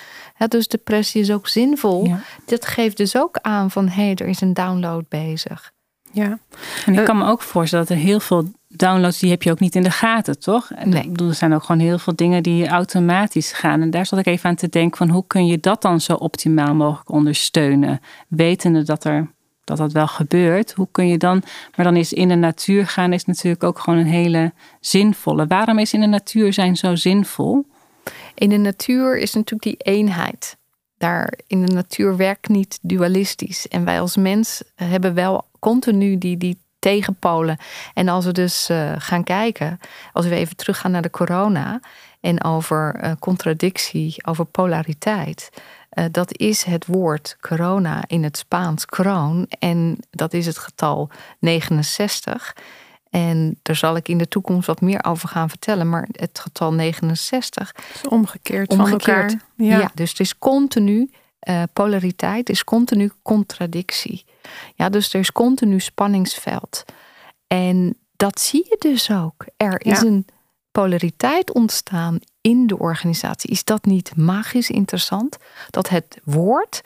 dus 0.49 0.69
depressie 0.69 1.21
is 1.21 1.31
ook 1.31 1.49
zinvol. 1.49 2.15
Dat 2.47 2.67
geeft 2.67 2.97
dus 2.97 3.17
ook 3.17 3.37
aan 3.37 3.71
van, 3.71 3.89
hé, 3.89 4.05
hey, 4.05 4.15
er 4.15 4.27
is 4.27 4.41
een 4.41 4.55
download 4.55 5.09
bezig. 5.09 5.73
Ja. 6.15 6.39
En 6.87 6.93
ik 6.93 6.99
eh, 6.99 7.05
kan 7.05 7.19
me 7.19 7.27
ook 7.27 7.43
voorstellen 7.43 7.87
dat 7.87 7.97
er 7.97 8.03
heel 8.03 8.21
veel 8.21 8.53
downloads, 8.69 9.19
die 9.19 9.31
heb 9.31 9.43
je 9.43 9.51
ook 9.51 9.61
niet 9.61 9.75
in 9.75 9.83
de 9.83 9.91
gaten, 9.91 10.39
toch? 10.39 10.71
Nee. 10.85 11.03
Ik 11.03 11.11
bedoel, 11.11 11.29
er 11.29 11.35
zijn 11.35 11.55
ook 11.55 11.63
gewoon 11.63 11.81
heel 11.81 11.99
veel 11.99 12.17
dingen 12.17 12.43
die 12.43 12.69
automatisch 12.69 13.53
gaan. 13.53 13.81
En 13.81 13.91
daar 13.91 14.07
zat 14.07 14.19
ik 14.19 14.27
even 14.27 14.49
aan 14.49 14.57
te 14.57 14.69
denken 14.69 14.97
van 14.97 15.09
hoe 15.09 15.25
kun 15.27 15.47
je 15.47 15.61
dat 15.61 15.83
dan 15.83 16.01
zo 16.01 16.15
optimaal 16.15 16.75
mogelijk 16.75 17.11
ondersteunen? 17.11 18.01
Wetende 18.29 18.83
dat 18.83 19.05
er 19.05 19.33
dat 19.65 19.77
dat 19.77 19.93
wel 19.93 20.07
gebeurt. 20.07 20.73
Hoe 20.73 20.89
kun 20.91 21.09
je 21.09 21.19
dan, 21.19 21.43
maar 21.77 21.85
dan 21.85 21.97
is 21.97 22.13
in 22.13 22.29
de 22.29 22.35
natuur 22.35 22.87
gaan 22.87 23.13
is 23.13 23.25
natuurlijk 23.25 23.65
ook 23.65 23.79
gewoon 23.79 23.99
een 23.99 24.07
hele 24.07 24.53
zinvolle. 24.81 25.47
Waarom 25.47 25.79
is 25.79 25.93
in 25.93 26.01
de 26.01 26.07
natuur 26.07 26.53
zijn 26.53 26.77
zo 26.77 26.95
zinvol? 26.95 27.67
In 28.35 28.49
de 28.49 28.57
natuur 28.57 29.19
is 29.19 29.35
natuurlijk 29.35 29.63
die 29.63 29.93
eenheid. 29.95 30.57
Daar 31.05 31.33
in 31.47 31.67
de 31.67 31.73
natuur 31.73 32.17
werkt 32.17 32.49
niet 32.49 32.79
dualistisch. 32.83 33.69
En 33.69 33.85
wij 33.85 34.01
als 34.01 34.17
mens 34.17 34.63
hebben 34.75 35.15
wel 35.15 35.45
continu 35.59 36.19
die, 36.19 36.37
die 36.37 36.59
tegenpolen. 36.79 37.57
En 37.95 38.09
als 38.09 38.25
we 38.25 38.33
dus 38.33 38.71
uh, 38.71 38.93
gaan 38.99 39.25
kijken, 39.25 39.79
als 40.13 40.27
we 40.27 40.35
even 40.35 40.57
teruggaan 40.57 40.91
naar 40.91 41.03
de 41.03 41.11
corona 41.11 41.81
en 42.21 42.45
over 42.45 43.01
uh, 43.03 43.13
contradictie, 43.19 44.27
over 44.27 44.45
polariteit. 44.45 45.51
Dat 46.11 46.39
is 46.39 46.63
het 46.63 46.87
woord 46.87 47.37
corona 47.41 48.05
in 48.07 48.23
het 48.23 48.37
Spaans 48.37 48.87
kroon 48.87 49.47
en 49.59 49.99
dat 50.11 50.33
is 50.33 50.47
het 50.47 50.59
getal 50.59 51.11
69. 51.39 52.57
En 53.15 53.59
daar 53.63 53.77
zal 53.77 53.97
ik 53.97 54.09
in 54.09 54.19
de 54.19 54.29
toekomst 54.29 54.67
wat 54.67 54.81
meer 54.81 55.05
over 55.05 55.29
gaan 55.29 55.49
vertellen. 55.49 55.89
Maar 55.89 56.09
het 56.13 56.39
getal 56.39 56.73
69. 56.73 57.75
Is 57.95 58.09
omgekeerd, 58.09 58.71
omgekeerd 58.71 59.31
van 59.31 59.67
Ja. 59.67 59.79
ja. 59.79 59.91
dus 59.95 60.11
het 60.11 60.21
is 60.21 60.39
continu 60.39 61.11
uh, 61.49 61.63
polariteit, 61.73 62.49
is 62.49 62.65
continu 62.65 63.11
contradictie. 63.23 64.25
Ja, 64.75 64.89
dus 64.89 65.13
er 65.13 65.21
is 65.21 65.33
continu 65.33 65.81
spanningsveld. 65.81 66.85
En 67.47 67.97
dat 68.17 68.41
zie 68.41 68.67
je 68.69 68.77
dus 68.79 69.11
ook. 69.11 69.47
Er 69.57 69.87
is 69.87 70.01
een 70.01 70.27
polariteit 70.71 71.53
ontstaan 71.53 72.19
in 72.41 72.67
de 72.67 72.79
organisatie. 72.79 73.51
Is 73.51 73.65
dat 73.65 73.85
niet 73.85 74.17
magisch 74.17 74.71
interessant? 74.71 75.37
Dat 75.71 75.89
het 75.89 76.21
woord 76.25 76.83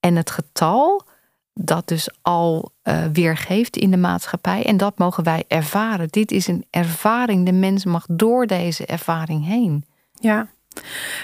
en 0.00 0.16
het 0.16 0.30
getal 0.30 1.06
dat 1.54 1.88
dus 1.88 2.08
al 2.22 2.72
uh, 2.84 3.04
weergeeft 3.12 3.76
in 3.76 3.90
de 3.90 3.96
maatschappij. 3.96 4.64
En 4.64 4.76
dat 4.76 4.98
mogen 4.98 5.24
wij 5.24 5.44
ervaren. 5.48 6.08
Dit 6.10 6.30
is 6.30 6.46
een 6.46 6.64
ervaring. 6.70 7.46
De 7.46 7.52
mens 7.52 7.84
mag 7.84 8.06
door 8.08 8.46
deze 8.46 8.86
ervaring 8.86 9.46
heen. 9.46 9.84
Ja. 10.20 10.46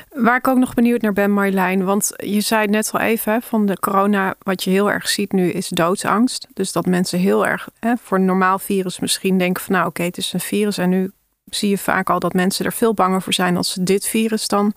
Waar 0.09 0.37
ik 0.37 0.49
ook 0.49 0.59
nog 0.59 0.75
benieuwd 0.75 1.01
naar 1.01 1.13
ben, 1.13 1.33
Marjolein. 1.33 1.85
Want 1.85 2.13
je 2.17 2.41
zei 2.41 2.67
net 2.67 2.91
al 2.93 3.01
even 3.01 3.43
van 3.43 3.67
de 3.67 3.79
corona. 3.79 4.35
Wat 4.43 4.65
je 4.65 4.71
heel 4.71 4.91
erg 4.91 5.09
ziet 5.09 5.33
nu 5.33 5.51
is 5.51 5.69
doodsangst. 5.69 6.49
Dus 6.55 6.73
dat 6.73 6.87
mensen 6.87 7.19
heel 7.19 7.47
erg 7.47 7.69
hè, 7.81 7.95
voor 8.03 8.19
een 8.19 8.25
normaal 8.25 8.59
virus 8.59 9.01
misschien 9.01 9.39
denken 9.39 9.63
van 9.63 9.75
nou 9.75 9.87
oké, 9.87 10.03
het 10.03 10.19
is 10.19 10.33
een 10.33 10.41
virus. 10.41 10.79
En 10.79 10.89
nu 10.89 11.13
zie 11.45 11.69
je 11.69 11.79
vaak 11.79 12.11
al 12.11 12.19
dat 12.19 12.33
mensen 12.33 12.65
er 12.65 12.73
veel 12.73 12.95
banger 12.95 13.23
voor 13.23 13.33
zijn 13.33 13.57
als 13.57 13.73
ze 13.73 13.83
dit 13.83 14.07
virus 14.07 14.49
dan 14.49 14.73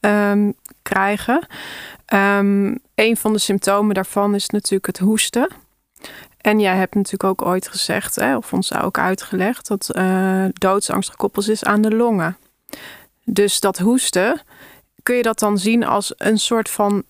um, 0.00 0.54
krijgen. 0.82 1.46
Um, 2.14 2.78
een 2.94 3.16
van 3.16 3.32
de 3.32 3.38
symptomen 3.38 3.94
daarvan 3.94 4.34
is 4.34 4.48
natuurlijk 4.48 4.86
het 4.86 4.98
hoesten. 4.98 5.48
En 6.40 6.60
jij 6.60 6.76
hebt 6.76 6.94
natuurlijk 6.94 7.24
ook 7.24 7.42
ooit 7.42 7.68
gezegd, 7.68 8.14
hè, 8.14 8.36
of 8.36 8.52
ons 8.52 8.74
ook 8.74 8.98
uitgelegd, 8.98 9.68
dat 9.68 9.90
uh, 9.96 10.44
doodsangst 10.52 11.10
gekoppeld 11.10 11.48
is 11.48 11.64
aan 11.64 11.82
de 11.82 11.94
longen. 11.94 12.36
Dus 13.24 13.60
dat 13.60 13.78
hoesten, 13.78 14.40
kun 15.02 15.16
je 15.16 15.22
dat 15.22 15.38
dan 15.38 15.58
zien 15.58 15.84
als 15.84 16.12
een 16.16 16.38
soort 16.38 16.70
van 16.70 17.02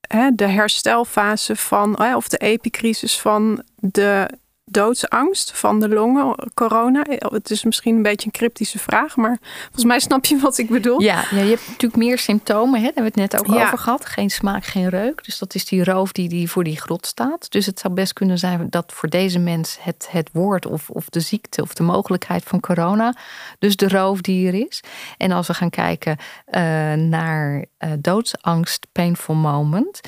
hè, 0.00 0.30
de 0.34 0.46
herstelfase 0.46 1.56
van, 1.56 1.94
hè, 2.02 2.16
of 2.16 2.28
de 2.28 2.36
epicrisis 2.36 3.20
van 3.20 3.62
de, 3.76 4.28
doodsangst 4.72 5.58
van 5.58 5.80
de 5.80 5.88
longen, 5.88 6.50
corona? 6.54 7.04
Het 7.08 7.50
is 7.50 7.64
misschien 7.64 7.96
een 7.96 8.02
beetje 8.02 8.26
een 8.26 8.32
cryptische 8.32 8.78
vraag, 8.78 9.16
maar 9.16 9.38
volgens 9.62 9.84
mij 9.84 10.00
snap 10.00 10.24
je 10.24 10.38
wat 10.38 10.58
ik 10.58 10.68
bedoel. 10.68 11.00
Ja, 11.00 11.24
ja 11.30 11.40
je 11.40 11.48
hebt 11.48 11.66
natuurlijk 11.66 11.96
meer 12.02 12.18
symptomen. 12.18 12.80
Hè? 12.80 12.86
Daar 12.86 12.94
hebben 12.94 13.12
we 13.14 13.20
het 13.20 13.32
net 13.32 13.40
ook 13.40 13.54
over 13.54 13.78
gehad. 13.78 14.06
Geen 14.06 14.30
smaak, 14.30 14.64
geen 14.64 14.88
reuk. 14.88 15.24
Dus 15.24 15.38
dat 15.38 15.54
is 15.54 15.64
die 15.64 15.84
roof 15.84 16.12
die, 16.12 16.28
die 16.28 16.50
voor 16.50 16.64
die 16.64 16.80
grot 16.80 17.06
staat. 17.06 17.50
Dus 17.50 17.66
het 17.66 17.78
zou 17.78 17.94
best 17.94 18.12
kunnen 18.12 18.38
zijn 18.38 18.66
dat 18.70 18.92
voor 18.92 19.08
deze 19.08 19.38
mens 19.38 19.78
het, 19.80 20.08
het 20.10 20.30
woord 20.32 20.66
of, 20.66 20.90
of 20.90 21.08
de 21.08 21.20
ziekte 21.20 21.62
of 21.62 21.74
de 21.74 21.82
mogelijkheid 21.82 22.42
van 22.44 22.60
corona, 22.60 23.14
dus 23.58 23.76
de 23.76 23.88
roofdier 23.88 24.54
is. 24.54 24.80
En 25.16 25.30
als 25.30 25.46
we 25.46 25.54
gaan 25.54 25.70
kijken 25.70 26.16
uh, 26.18 26.54
naar 26.92 27.64
uh, 27.78 27.90
doodsangst, 27.98 28.86
painful 28.92 29.34
moment, 29.34 30.00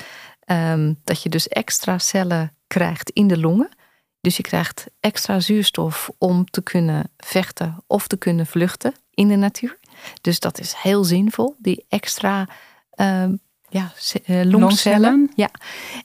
um, 0.45 0.99
dat 1.03 1.21
je 1.21 1.29
dus 1.29 1.47
extra 1.47 1.97
cellen 1.97 2.53
krijgt 2.67 3.09
in 3.09 3.27
de 3.27 3.39
longen. 3.39 3.69
Dus 4.25 4.37
je 4.37 4.43
krijgt 4.43 4.85
extra 4.99 5.39
zuurstof 5.39 6.09
om 6.17 6.45
te 6.45 6.61
kunnen 6.61 7.11
vechten 7.17 7.83
of 7.87 8.07
te 8.07 8.17
kunnen 8.17 8.45
vluchten 8.45 8.93
in 9.13 9.27
de 9.27 9.35
natuur. 9.35 9.79
Dus 10.21 10.39
dat 10.39 10.59
is 10.59 10.73
heel 10.77 11.03
zinvol, 11.03 11.55
die 11.57 11.85
extra 11.89 12.47
um, 12.95 13.39
ja, 13.69 13.93
uh, 14.25 14.43
longcellen. 14.43 15.31
Ja. 15.35 15.49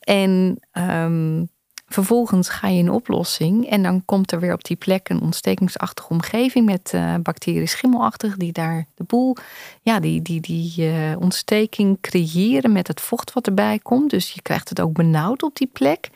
En 0.01 0.61
um, 0.73 1.51
vervolgens 1.93 2.49
ga 2.49 2.69
je 2.69 2.79
in 2.79 2.91
oplossing 2.91 3.69
en 3.69 3.83
dan 3.83 4.05
komt 4.05 4.33
er 4.33 4.41
weer 4.41 4.53
op 4.53 4.65
die 4.65 4.77
plek 4.77 5.09
een 5.09 5.21
ontstekingsachtige 5.21 6.09
omgeving 6.09 6.67
met 6.67 6.93
uh, 6.95 7.15
bacteriën 7.23 7.69
schimmelachtig 7.69 8.37
die 8.37 8.53
daar 8.53 8.87
de 8.95 9.05
boel, 9.05 9.37
ja, 9.83 10.01
die, 10.01 10.23
die, 10.23 10.41
die 10.41 10.75
uh, 10.77 11.17
ontsteking 11.19 11.99
creëren 12.01 12.73
met 12.73 12.87
het 12.87 13.01
vocht 13.01 13.33
wat 13.33 13.47
erbij 13.47 13.79
komt. 13.79 14.11
Dus 14.11 14.31
je 14.31 14.43
krijgt 14.43 14.69
het 14.69 14.81
ook 14.81 14.93
benauwd 14.93 15.43
op 15.43 15.57
die 15.57 15.71
plek 15.73 16.11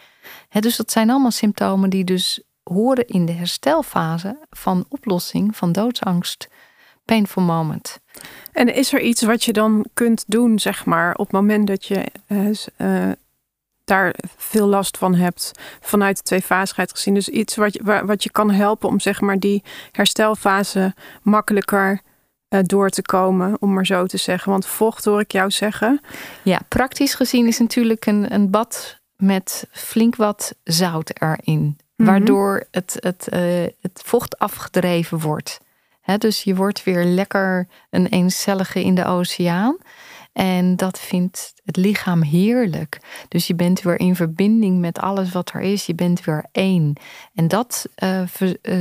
dus 0.60 0.76
dat 0.76 0.90
zijn 0.90 1.10
allemaal 1.10 1.30
symptomen 1.30 1.90
die 1.90 2.04
dus 2.04 2.42
horen 2.62 3.06
in 3.06 3.26
de 3.26 3.32
herstelfase 3.32 4.46
van 4.50 4.84
oplossing 4.88 5.56
van 5.56 5.72
doodsangst, 5.72 6.48
painful 7.04 7.42
moment. 7.42 7.98
En 8.52 8.74
is 8.74 8.92
er 8.92 9.00
iets 9.00 9.22
wat 9.22 9.44
je 9.44 9.52
dan 9.52 9.86
kunt 9.94 10.24
doen, 10.26 10.58
zeg 10.58 10.84
maar, 10.84 11.14
op 11.14 11.24
het 11.24 11.32
moment 11.32 11.66
dat 11.66 11.84
je 11.84 12.06
uh, 12.76 13.10
daar 13.84 14.14
veel 14.36 14.66
last 14.66 14.98
van 14.98 15.14
hebt 15.14 15.52
vanuit 15.80 16.16
de 16.16 16.22
tweefasigheid 16.22 16.90
gezien? 16.90 17.14
Dus 17.14 17.28
iets 17.28 17.56
wat 17.56 17.74
je, 17.74 18.02
wat 18.04 18.22
je 18.22 18.30
kan 18.30 18.50
helpen 18.50 18.88
om, 18.88 19.00
zeg 19.00 19.20
maar, 19.20 19.38
die 19.38 19.62
herstelfase 19.92 20.94
makkelijker 21.22 22.00
uh, 22.48 22.60
door 22.62 22.90
te 22.90 23.02
komen, 23.02 23.56
om 23.60 23.72
maar 23.72 23.86
zo 23.86 24.06
te 24.06 24.16
zeggen. 24.16 24.50
Want 24.50 24.66
vocht 24.66 25.04
hoor 25.04 25.20
ik 25.20 25.32
jou 25.32 25.50
zeggen. 25.50 26.00
Ja, 26.42 26.60
praktisch 26.68 27.14
gezien 27.14 27.46
is 27.46 27.58
natuurlijk 27.58 28.06
een, 28.06 28.34
een 28.34 28.50
bad 28.50 29.00
met 29.16 29.68
flink 29.70 30.16
wat 30.16 30.54
zout 30.64 31.10
erin. 31.20 31.76
Mhm. 31.96 32.08
Waardoor 32.08 32.66
het, 32.70 32.96
het, 33.00 33.28
uh, 33.30 33.40
het 33.80 34.02
vocht 34.04 34.38
afgedreven 34.38 35.18
wordt. 35.18 35.60
dus 36.18 36.42
je 36.42 36.54
wordt 36.54 36.84
weer 36.84 37.04
lekker 37.04 37.68
een 37.90 38.06
eencellige 38.06 38.84
in 38.84 38.94
de 38.94 39.04
oceaan. 39.04 39.76
En 40.34 40.76
dat 40.76 40.98
vindt 40.98 41.52
het 41.64 41.76
lichaam 41.76 42.22
heerlijk. 42.22 43.00
Dus 43.28 43.46
je 43.46 43.54
bent 43.54 43.82
weer 43.82 43.98
in 43.98 44.16
verbinding 44.16 44.80
met 44.80 44.98
alles 44.98 45.32
wat 45.32 45.50
er 45.52 45.60
is. 45.60 45.86
Je 45.86 45.94
bent 45.94 46.24
weer 46.24 46.44
één. 46.52 46.92
En 47.34 47.48
dat 47.48 47.86
uh, 47.98 48.22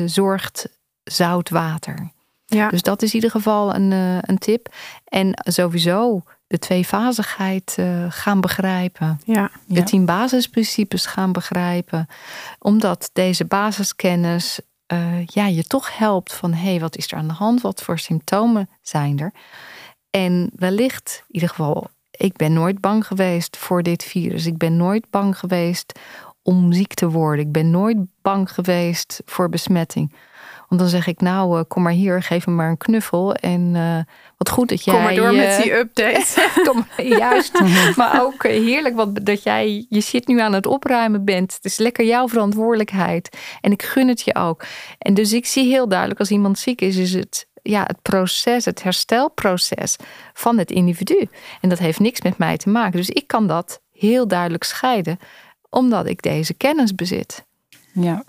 zorgt 0.05 0.69
zout 1.03 1.49
water. 1.49 2.11
Ja. 2.45 2.69
Dus 2.69 2.81
dat 2.81 3.01
is 3.01 3.09
in 3.09 3.15
ieder 3.15 3.31
geval 3.31 3.75
een, 3.75 3.91
een 4.29 4.37
tip. 4.37 4.73
En 5.05 5.31
sowieso 5.43 6.23
de 6.47 6.59
tweefazigheid 6.59 7.75
uh, 7.79 8.05
gaan 8.09 8.41
begrijpen. 8.41 9.19
Ja, 9.25 9.51
de 9.65 9.83
tien 9.83 10.05
basisprincipes 10.05 11.05
gaan 11.05 11.31
begrijpen. 11.31 12.07
Omdat 12.59 13.09
deze 13.13 13.45
basiskennis 13.45 14.59
uh, 14.93 15.25
ja, 15.25 15.45
je 15.45 15.63
toch 15.63 15.97
helpt 15.97 16.33
van 16.33 16.53
hé, 16.53 16.69
hey, 16.69 16.79
wat 16.79 16.95
is 16.95 17.11
er 17.11 17.17
aan 17.17 17.27
de 17.27 17.33
hand? 17.33 17.61
Wat 17.61 17.83
voor 17.83 17.99
symptomen 17.99 18.69
zijn 18.81 19.19
er? 19.19 19.31
En 20.15 20.51
wellicht, 20.55 21.23
in 21.27 21.33
ieder 21.33 21.49
geval, 21.49 21.89
ik 22.11 22.35
ben 22.35 22.53
nooit 22.53 22.79
bang 22.79 23.07
geweest 23.07 23.57
voor 23.57 23.83
dit 23.83 24.03
virus. 24.03 24.45
Ik 24.45 24.57
ben 24.57 24.77
nooit 24.77 25.09
bang 25.09 25.39
geweest 25.39 25.99
om 26.41 26.73
ziek 26.73 26.93
te 26.93 27.09
worden. 27.09 27.45
Ik 27.45 27.51
ben 27.51 27.71
nooit 27.71 27.97
bang 28.21 28.51
geweest 28.51 29.21
voor 29.25 29.49
besmetting. 29.49 30.13
Want 30.67 30.81
dan 30.81 30.89
zeg 30.89 31.07
ik, 31.07 31.21
nou, 31.21 31.57
uh, 31.57 31.63
kom 31.67 31.83
maar 31.83 31.91
hier, 31.91 32.23
geef 32.23 32.47
me 32.47 32.53
maar 32.53 32.69
een 32.69 32.77
knuffel. 32.77 33.35
En 33.35 33.75
uh, 33.75 33.99
wat 34.37 34.49
goed 34.49 34.69
dat 34.69 34.83
jij... 34.83 34.93
Kom 34.93 35.03
maar 35.03 35.15
door 35.15 35.33
met 35.33 35.61
die 35.63 35.73
update. 35.73 36.49
kom, 36.67 36.85
juist. 36.97 37.61
maar 37.97 38.21
ook 38.21 38.43
eh, 38.43 38.51
heerlijk 38.51 38.95
wat, 38.95 39.25
dat 39.25 39.43
jij 39.43 39.85
je 39.89 40.01
shit 40.01 40.27
nu 40.27 40.39
aan 40.39 40.53
het 40.53 40.65
opruimen 40.65 41.25
bent. 41.25 41.53
Het 41.53 41.65
is 41.65 41.77
lekker 41.77 42.05
jouw 42.05 42.27
verantwoordelijkheid. 42.27 43.37
En 43.61 43.71
ik 43.71 43.83
gun 43.83 44.07
het 44.07 44.21
je 44.21 44.35
ook. 44.35 44.65
En 44.97 45.13
dus 45.13 45.33
ik 45.33 45.45
zie 45.45 45.67
heel 45.67 45.87
duidelijk, 45.87 46.19
als 46.19 46.31
iemand 46.31 46.59
ziek 46.59 46.81
is, 46.81 46.95
is 46.95 47.13
het 47.13 47.47
ja, 47.63 47.83
het 47.83 48.01
proces, 48.01 48.65
het 48.65 48.83
herstelproces 48.83 49.95
van 50.33 50.57
het 50.57 50.71
individu. 50.71 51.27
En 51.61 51.69
dat 51.69 51.79
heeft 51.79 51.99
niks 51.99 52.21
met 52.21 52.37
mij 52.37 52.57
te 52.57 52.69
maken. 52.69 52.97
Dus 52.97 53.09
ik 53.09 53.27
kan 53.27 53.47
dat 53.47 53.81
heel 53.91 54.27
duidelijk 54.27 54.63
scheiden, 54.63 55.19
omdat 55.69 56.07
ik 56.07 56.21
deze 56.21 56.53
kennis 56.53 56.95
bezit. 56.95 57.45
Ja, 57.93 58.23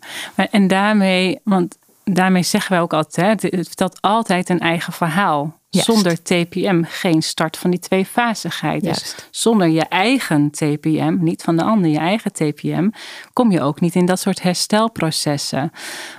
en 0.51 0.67
daarmee, 0.67 1.41
want 1.45 1.79
daarmee 2.05 2.43
zeggen 2.43 2.73
wij 2.73 2.81
ook 2.81 2.93
altijd, 2.93 3.43
het 3.43 3.67
vertelt 3.67 4.01
altijd 4.01 4.49
een 4.49 4.61
eigen 4.61 4.93
verhaal. 4.93 5.63
Zonder 5.71 6.23
TPM 6.23 6.83
geen 6.87 7.23
start 7.23 7.57
van 7.57 7.71
die 7.71 7.81
tweefasigheid. 7.81 8.83
Dus 8.83 9.15
zonder 9.31 9.69
je 9.69 9.81
eigen 9.81 10.51
TPM, 10.51 11.17
niet 11.21 11.43
van 11.43 11.57
de 11.57 11.63
ander, 11.63 11.91
je 11.91 11.99
eigen 11.99 12.33
TPM, 12.33 12.91
kom 13.33 13.51
je 13.51 13.61
ook 13.61 13.81
niet 13.81 13.95
in 13.95 14.07
dat 14.07 14.21
soort 14.21 14.43
herstelprocessen. 14.43 15.71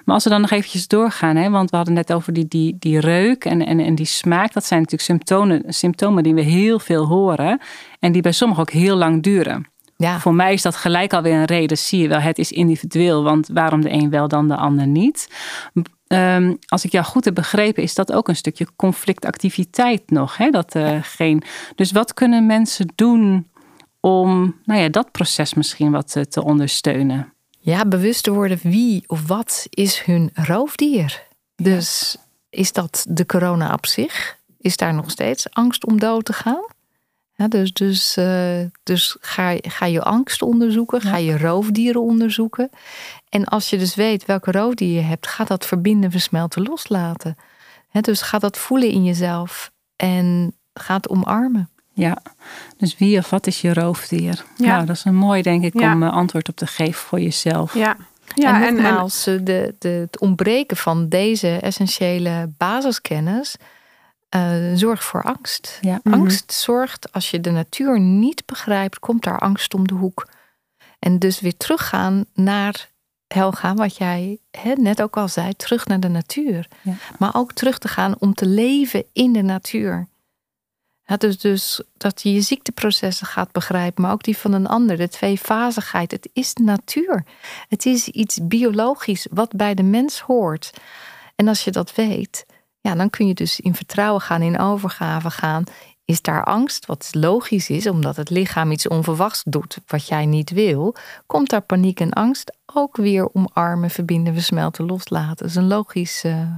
Maar 0.05 0.15
als 0.15 0.23
we 0.23 0.29
dan 0.29 0.41
nog 0.41 0.51
eventjes 0.51 0.87
doorgaan, 0.87 1.35
hè, 1.35 1.49
want 1.49 1.69
we 1.69 1.75
hadden 1.75 1.93
net 1.93 2.13
over 2.13 2.33
die, 2.33 2.47
die, 2.47 2.75
die 2.79 2.99
reuk 2.99 3.45
en, 3.45 3.65
en, 3.65 3.79
en 3.79 3.95
die 3.95 4.05
smaak. 4.05 4.53
Dat 4.53 4.65
zijn 4.65 4.79
natuurlijk 4.79 5.09
symptomen, 5.09 5.63
symptomen 5.67 6.23
die 6.23 6.33
we 6.33 6.41
heel 6.41 6.79
veel 6.79 7.05
horen 7.05 7.61
en 7.99 8.11
die 8.11 8.21
bij 8.21 8.31
sommigen 8.31 8.63
ook 8.63 8.71
heel 8.71 8.95
lang 8.95 9.23
duren. 9.23 9.73
Ja. 9.97 10.19
Voor 10.19 10.33
mij 10.33 10.53
is 10.53 10.61
dat 10.61 10.75
gelijk 10.75 11.13
alweer 11.13 11.33
een 11.33 11.45
reden. 11.45 11.77
Zie 11.77 12.01
je 12.01 12.07
wel, 12.07 12.19
het 12.19 12.37
is 12.37 12.51
individueel. 12.51 13.23
Want 13.23 13.47
waarom 13.53 13.81
de 13.81 13.91
een 13.91 14.09
wel, 14.09 14.27
dan 14.27 14.47
de 14.47 14.55
ander 14.55 14.87
niet? 14.87 15.29
Um, 16.07 16.57
als 16.67 16.85
ik 16.85 16.91
jou 16.91 17.05
goed 17.05 17.25
heb 17.25 17.33
begrepen, 17.35 17.83
is 17.83 17.93
dat 17.93 18.11
ook 18.11 18.27
een 18.27 18.35
stukje 18.35 18.67
conflictactiviteit 18.75 20.09
nog. 20.09 20.37
Hè? 20.37 20.49
Dat, 20.49 20.75
uh, 20.75 20.97
geen... 21.01 21.43
Dus 21.75 21.91
wat 21.91 22.13
kunnen 22.13 22.45
mensen 22.45 22.91
doen 22.95 23.47
om 23.99 24.55
nou 24.63 24.81
ja, 24.81 24.89
dat 24.89 25.11
proces 25.11 25.53
misschien 25.53 25.91
wat 25.91 26.15
uh, 26.15 26.23
te 26.23 26.43
ondersteunen? 26.43 27.33
Ja, 27.59 27.85
bewust 27.85 28.23
te 28.23 28.31
worden 28.31 28.59
wie 28.61 29.03
of 29.07 29.27
wat 29.27 29.67
is 29.69 30.01
hun 30.01 30.29
roofdier. 30.33 31.23
Dus 31.55 32.17
is 32.49 32.71
dat 32.71 33.05
de 33.09 33.25
corona 33.25 33.73
op 33.73 33.85
zich? 33.85 34.37
Is 34.59 34.77
daar 34.77 34.93
nog 34.93 35.11
steeds 35.11 35.53
angst 35.53 35.85
om 35.85 35.99
dood 35.99 36.25
te 36.25 36.33
gaan? 36.33 36.65
Ja, 37.37 37.47
dus 37.47 37.73
dus, 37.73 38.17
uh, 38.17 38.59
dus 38.83 39.17
ga, 39.19 39.57
ga 39.61 39.85
je 39.85 40.01
angst 40.01 40.41
onderzoeken, 40.41 41.01
ga 41.01 41.17
je 41.17 41.37
roofdieren 41.37 42.01
onderzoeken. 42.01 42.69
En 43.29 43.45
als 43.45 43.69
je 43.69 43.77
dus 43.77 43.95
weet 43.95 44.25
welke 44.25 44.51
roofdier 44.51 44.95
je 44.95 45.01
hebt, 45.01 45.27
ga 45.27 45.43
dat 45.43 45.65
verbinden, 45.65 46.11
versmelten, 46.11 46.63
loslaten. 46.63 47.37
dus 47.91 48.21
ga 48.21 48.39
dat 48.39 48.57
voelen 48.57 48.89
in 48.89 49.03
jezelf 49.03 49.71
en 49.95 50.55
ga 50.73 50.95
het 50.95 51.09
omarmen. 51.09 51.69
Ja, 51.93 52.17
dus 52.77 52.97
wie 52.97 53.17
of 53.17 53.29
wat 53.29 53.47
is 53.47 53.61
je 53.61 53.73
roofdier? 53.73 54.45
Ja. 54.57 54.67
Nou, 54.67 54.85
dat 54.85 54.95
is 54.95 55.05
een 55.05 55.15
mooi, 55.15 55.41
denk 55.41 55.63
ik, 55.63 55.73
om 55.73 56.03
uh, 56.03 56.11
antwoord 56.11 56.49
op 56.49 56.55
te 56.55 56.67
geven 56.67 57.01
voor 57.01 57.19
jezelf. 57.19 57.73
Ja, 57.73 57.97
ja 58.35 58.65
en 58.65 58.73
nogmaals, 58.73 59.27
en... 59.27 59.43
De, 59.43 59.75
de, 59.79 59.89
het 59.89 60.19
ontbreken 60.19 60.77
van 60.77 61.09
deze 61.09 61.57
essentiële 61.59 62.53
basiskennis 62.57 63.55
uh, 64.35 64.71
zorgt 64.75 65.03
voor 65.03 65.23
angst. 65.23 65.77
Ja. 65.81 65.99
Mhm. 66.03 66.13
Angst 66.15 66.51
zorgt, 66.51 67.13
als 67.13 67.31
je 67.31 67.41
de 67.41 67.51
natuur 67.51 67.99
niet 67.99 68.45
begrijpt, 68.45 68.99
komt 68.99 69.23
daar 69.23 69.39
angst 69.39 69.73
om 69.73 69.87
de 69.87 69.93
hoek. 69.93 70.27
En 70.99 71.19
dus 71.19 71.39
weer 71.39 71.57
teruggaan 71.57 72.25
naar 72.33 72.89
Helga, 73.27 73.73
wat 73.73 73.97
jij 73.97 74.39
net 74.75 75.01
ook 75.01 75.17
al 75.17 75.27
zei, 75.27 75.55
terug 75.55 75.85
naar 75.85 75.99
de 75.99 76.07
natuur. 76.07 76.67
Ja. 76.81 76.93
Maar 77.19 77.35
ook 77.35 77.53
terug 77.53 77.77
te 77.77 77.87
gaan 77.87 78.15
om 78.19 78.33
te 78.33 78.45
leven 78.45 79.03
in 79.13 79.33
de 79.33 79.41
natuur. 79.41 80.07
Ja, 81.03 81.17
dus, 81.17 81.37
dus 81.37 81.81
dat 81.97 82.21
je 82.21 82.33
je 82.33 82.41
ziekteprocessen 82.41 83.27
gaat 83.27 83.51
begrijpen, 83.51 84.03
maar 84.03 84.11
ook 84.11 84.23
die 84.23 84.37
van 84.37 84.53
een 84.53 84.67
ander, 84.67 84.97
de 84.97 85.09
tweefazigheid. 85.09 86.11
Het 86.11 86.29
is 86.33 86.53
natuur. 86.53 87.25
Het 87.67 87.85
is 87.85 88.07
iets 88.07 88.39
biologisch 88.41 89.27
wat 89.31 89.55
bij 89.55 89.73
de 89.73 89.83
mens 89.83 90.19
hoort. 90.19 90.73
En 91.35 91.47
als 91.47 91.63
je 91.63 91.71
dat 91.71 91.95
weet, 91.95 92.45
ja, 92.85 92.95
dan 92.95 93.09
kun 93.09 93.27
je 93.27 93.33
dus 93.33 93.59
in 93.59 93.75
vertrouwen 93.75 94.21
gaan, 94.21 94.41
in 94.41 94.59
overgave 94.59 95.29
gaan. 95.29 95.63
Is 96.05 96.21
daar 96.21 96.43
angst, 96.43 96.85
wat 96.85 97.09
logisch 97.11 97.69
is, 97.69 97.87
omdat 97.87 98.15
het 98.15 98.29
lichaam 98.29 98.71
iets 98.71 98.87
onverwachts 98.87 99.43
doet 99.45 99.77
wat 99.87 100.07
jij 100.07 100.25
niet 100.25 100.49
wil, 100.49 100.95
komt 101.25 101.49
daar 101.49 101.61
paniek 101.61 101.99
en 101.99 102.13
angst 102.13 102.57
ook 102.73 102.97
weer 102.97 103.29
omarmen, 103.33 103.89
verbinden, 103.89 104.33
versmelten, 104.33 104.85
loslaten. 104.85 105.35
Dat 105.37 105.47
is 105.47 105.55
een 105.55 105.67
logisch, 105.67 106.23
uh, 106.25 106.51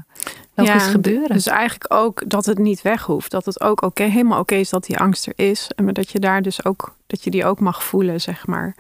logisch 0.54 0.74
ja, 0.74 0.90
gebeuren. 0.90 1.36
Dus 1.36 1.48
eigenlijk 1.48 1.94
ook 1.94 2.30
dat 2.30 2.46
het 2.46 2.58
niet 2.58 2.82
weg 2.82 3.04
hoeft. 3.04 3.32
Dat 3.32 3.46
het 3.46 3.62
ook 3.62 3.82
oké, 3.82 4.04
helemaal 4.04 4.40
oké 4.40 4.56
is 4.56 4.70
dat 4.70 4.86
die 4.86 4.98
angst 4.98 5.28
er 5.28 5.34
is. 5.36 5.72
En 5.76 5.94
dat 5.94 6.12
je 6.12 6.20
daar 6.20 6.42
dus 6.42 6.66
ook, 6.66 6.96
dat 7.08 7.24
je 7.24 7.32
die 7.32 7.46
ook 7.46 7.60
mag 7.60 7.84
voelen, 7.84 8.22
zeg 8.22 8.48
maar. 8.48 8.76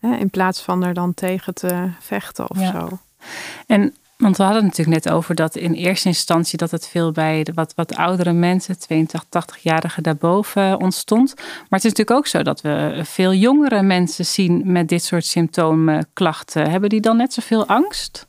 Ja. 0.00 0.16
In 0.18 0.30
plaats 0.30 0.60
van 0.60 0.84
er 0.84 0.94
dan 0.94 1.14
tegen 1.14 1.54
te 1.54 1.90
vechten 2.00 2.50
of 2.50 2.58
zo. 2.58 2.98
En 3.66 3.94
want 4.22 4.36
we 4.36 4.42
hadden 4.42 4.62
het 4.62 4.70
natuurlijk 4.76 5.04
net 5.04 5.14
over 5.14 5.34
dat 5.34 5.56
in 5.56 5.72
eerste 5.72 6.08
instantie 6.08 6.58
dat 6.58 6.70
het 6.70 6.88
veel 6.88 7.12
bij 7.12 7.42
de 7.42 7.52
wat, 7.54 7.74
wat 7.74 7.96
oudere 7.96 8.32
mensen, 8.32 8.78
82, 8.78 9.58
80-jarigen 9.58 10.02
daarboven 10.02 10.80
ontstond. 10.80 11.34
Maar 11.36 11.80
het 11.80 11.84
is 11.84 11.90
natuurlijk 11.90 12.18
ook 12.18 12.26
zo 12.26 12.42
dat 12.42 12.60
we 12.60 13.00
veel 13.04 13.34
jongere 13.34 13.82
mensen 13.82 14.24
zien 14.24 14.62
met 14.64 14.88
dit 14.88 15.04
soort 15.04 15.24
symptomen, 15.24 16.06
klachten. 16.12 16.70
Hebben 16.70 16.88
die 16.88 17.00
dan 17.00 17.16
net 17.16 17.32
zoveel 17.32 17.66
angst? 17.66 18.26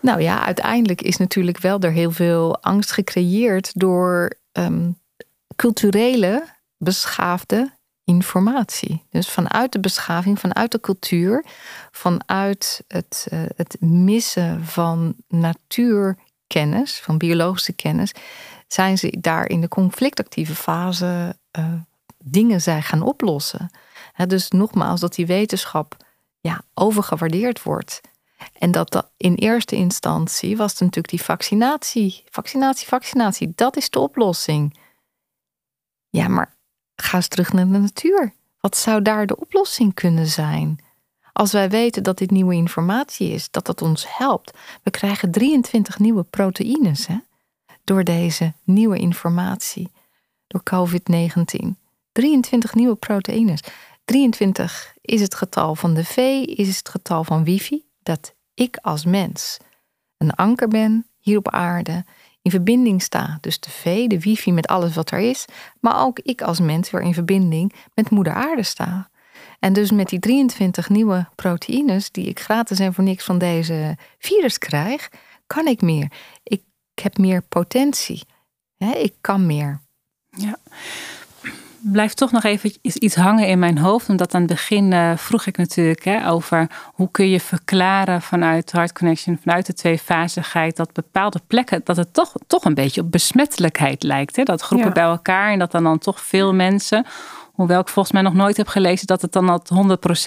Nou 0.00 0.20
ja, 0.20 0.44
uiteindelijk 0.44 1.02
is 1.02 1.16
natuurlijk 1.16 1.58
wel 1.58 1.80
er 1.80 1.92
heel 1.92 2.10
veel 2.10 2.62
angst 2.62 2.92
gecreëerd 2.92 3.70
door 3.74 4.32
um, 4.52 4.98
culturele, 5.56 6.44
beschaafde 6.76 7.78
informatie. 8.10 9.04
Dus 9.10 9.28
vanuit 9.28 9.72
de 9.72 9.80
beschaving, 9.80 10.38
vanuit 10.38 10.72
de 10.72 10.80
cultuur, 10.80 11.44
vanuit 11.90 12.84
het, 12.88 13.26
uh, 13.32 13.42
het 13.56 13.76
missen 13.80 14.64
van 14.64 15.14
natuurkennis, 15.28 17.00
van 17.00 17.18
biologische 17.18 17.72
kennis, 17.72 18.12
zijn 18.66 18.98
ze 18.98 19.16
daar 19.20 19.48
in 19.48 19.60
de 19.60 19.68
conflictactieve 19.68 20.54
fase 20.54 21.36
uh, 21.58 21.64
dingen 22.24 22.60
zijn 22.60 22.82
gaan 22.82 23.02
oplossen. 23.02 23.70
dus 24.26 24.50
nogmaals, 24.50 25.00
dat 25.00 25.14
die 25.14 25.26
wetenschap 25.26 25.96
ja, 26.40 26.62
overgewaardeerd 26.74 27.62
wordt. 27.62 28.00
En 28.58 28.70
dat, 28.70 28.90
dat 28.90 29.10
in 29.16 29.34
eerste 29.34 29.76
instantie 29.76 30.56
was 30.56 30.70
het 30.70 30.80
natuurlijk 30.80 31.08
die 31.08 31.22
vaccinatie. 31.22 32.24
Vaccinatie, 32.30 32.88
vaccinatie, 32.88 33.52
dat 33.54 33.76
is 33.76 33.90
de 33.90 33.98
oplossing. 33.98 34.78
Ja, 36.10 36.28
maar 36.28 36.58
ga 37.02 37.16
eens 37.16 37.28
terug 37.28 37.52
naar 37.52 37.66
de 37.66 37.78
natuur. 37.78 38.32
Wat 38.60 38.76
zou 38.76 39.02
daar 39.02 39.26
de 39.26 39.36
oplossing 39.36 39.94
kunnen 39.94 40.26
zijn? 40.26 40.78
Als 41.32 41.52
wij 41.52 41.70
weten 41.70 42.02
dat 42.02 42.18
dit 42.18 42.30
nieuwe 42.30 42.54
informatie 42.54 43.32
is, 43.32 43.50
dat 43.50 43.66
dat 43.66 43.82
ons 43.82 44.06
helpt. 44.08 44.58
We 44.82 44.90
krijgen 44.90 45.30
23 45.30 45.98
nieuwe 45.98 46.22
proteïnes 46.22 47.06
hè, 47.06 47.16
door 47.84 48.04
deze 48.04 48.52
nieuwe 48.64 48.98
informatie, 48.98 49.90
door 50.46 50.62
COVID-19. 50.62 51.66
23 52.12 52.74
nieuwe 52.74 52.94
proteïnes. 52.94 53.60
23 54.04 54.94
is 55.00 55.20
het 55.20 55.34
getal 55.34 55.74
van 55.74 55.94
de 55.94 56.04
V, 56.04 56.16
is 56.46 56.76
het 56.76 56.88
getal 56.88 57.24
van 57.24 57.44
wifi, 57.44 57.84
dat 58.02 58.34
ik 58.54 58.78
als 58.82 59.04
mens 59.04 59.58
een 60.16 60.34
anker 60.34 60.68
ben 60.68 61.06
hier 61.18 61.38
op 61.38 61.50
aarde 61.50 62.04
in 62.42 62.50
verbinding 62.50 63.02
sta. 63.02 63.38
Dus 63.40 63.60
de 63.60 63.70
V, 63.70 64.06
de 64.06 64.20
wifi 64.20 64.52
met 64.52 64.66
alles 64.66 64.94
wat 64.94 65.10
er 65.10 65.18
is. 65.18 65.44
Maar 65.80 66.02
ook 66.02 66.18
ik 66.18 66.42
als 66.42 66.60
mens 66.60 66.90
weer 66.90 67.02
in 67.02 67.14
verbinding 67.14 67.72
met 67.94 68.10
moeder 68.10 68.32
aarde 68.32 68.62
sta. 68.62 69.10
En 69.58 69.72
dus 69.72 69.90
met 69.90 70.08
die 70.08 70.18
23 70.18 70.88
nieuwe 70.88 71.28
proteïnes 71.34 72.10
die 72.10 72.26
ik 72.26 72.40
gratis 72.40 72.78
en 72.78 72.94
voor 72.94 73.04
niks 73.04 73.24
van 73.24 73.38
deze 73.38 73.96
virus 74.18 74.58
krijg, 74.58 75.08
kan 75.46 75.66
ik 75.66 75.80
meer. 75.82 76.12
Ik 76.42 76.62
heb 76.94 77.18
meer 77.18 77.42
potentie. 77.42 78.22
Ik 78.78 79.14
kan 79.20 79.46
meer. 79.46 79.80
Ja 80.30 80.58
blijft 81.82 82.16
toch 82.16 82.32
nog 82.32 82.44
even 82.44 82.72
iets 82.82 83.14
hangen 83.14 83.46
in 83.46 83.58
mijn 83.58 83.78
hoofd. 83.78 84.08
Omdat 84.08 84.34
aan 84.34 84.40
het 84.40 84.50
begin 84.50 84.92
uh, 84.92 85.16
vroeg 85.16 85.46
ik 85.46 85.56
natuurlijk 85.56 86.04
hè, 86.04 86.28
over 86.28 86.70
hoe 86.94 87.10
kun 87.10 87.28
je 87.28 87.40
verklaren 87.40 88.22
vanuit 88.22 88.72
Heart 88.72 88.92
Connection, 88.92 89.38
vanuit 89.42 89.66
de 89.66 89.74
tweefasigheid, 89.74 90.76
dat 90.76 90.92
bepaalde 90.92 91.40
plekken, 91.46 91.80
dat 91.84 91.96
het 91.96 92.14
toch, 92.14 92.32
toch 92.46 92.64
een 92.64 92.74
beetje 92.74 93.00
op 93.00 93.10
besmettelijkheid 93.10 94.02
lijkt. 94.02 94.36
Hè? 94.36 94.42
Dat 94.42 94.62
groepen 94.62 94.92
bij 94.92 95.02
elkaar 95.02 95.52
en 95.52 95.58
dat 95.58 95.70
dan, 95.70 95.82
dan 95.82 95.98
toch 95.98 96.20
veel 96.20 96.54
mensen. 96.54 97.06
Hoewel 97.52 97.80
ik 97.80 97.88
volgens 97.88 98.14
mij 98.14 98.22
nog 98.22 98.34
nooit 98.34 98.56
heb 98.56 98.68
gelezen 98.68 99.06
dat 99.06 99.22
het 99.22 99.32
dan 99.32 99.48
al 99.48 99.62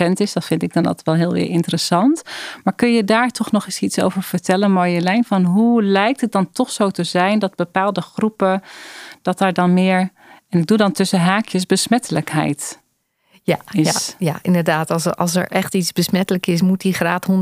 100% 0.07 0.11
is. 0.13 0.33
Dat 0.33 0.45
vind 0.45 0.63
ik 0.63 0.73
dan 0.73 0.85
altijd 0.85 1.05
wel 1.05 1.15
heel 1.15 1.31
weer 1.31 1.49
interessant. 1.49 2.21
Maar 2.63 2.73
kun 2.73 2.93
je 2.93 3.03
daar 3.03 3.29
toch 3.29 3.51
nog 3.51 3.65
eens 3.65 3.79
iets 3.79 3.99
over 3.99 4.23
vertellen, 4.23 4.71
Marjolein? 4.71 5.23
Van 5.23 5.43
hoe 5.43 5.83
lijkt 5.83 6.21
het 6.21 6.31
dan 6.31 6.51
toch 6.51 6.71
zo 6.71 6.89
te 6.89 7.03
zijn 7.03 7.39
dat 7.39 7.55
bepaalde 7.55 8.01
groepen, 8.01 8.63
dat 9.21 9.37
daar 9.37 9.53
dan 9.53 9.73
meer 9.73 10.11
en 10.53 10.59
ik 10.59 10.67
doe 10.67 10.77
dan 10.77 10.91
tussen 10.91 11.19
haakjes 11.19 11.65
besmettelijkheid. 11.65 12.81
Ja, 13.45 13.59
ja, 13.71 13.93
ja, 14.17 14.39
inderdaad. 14.41 14.91
Als 14.91 15.05
er, 15.05 15.13
als 15.13 15.35
er 15.35 15.47
echt 15.47 15.75
iets 15.75 15.91
besmettelijk 15.91 16.47
is, 16.47 16.61
moet 16.61 16.81
die 16.81 16.93
graad 16.93 17.27
100% 17.31 17.33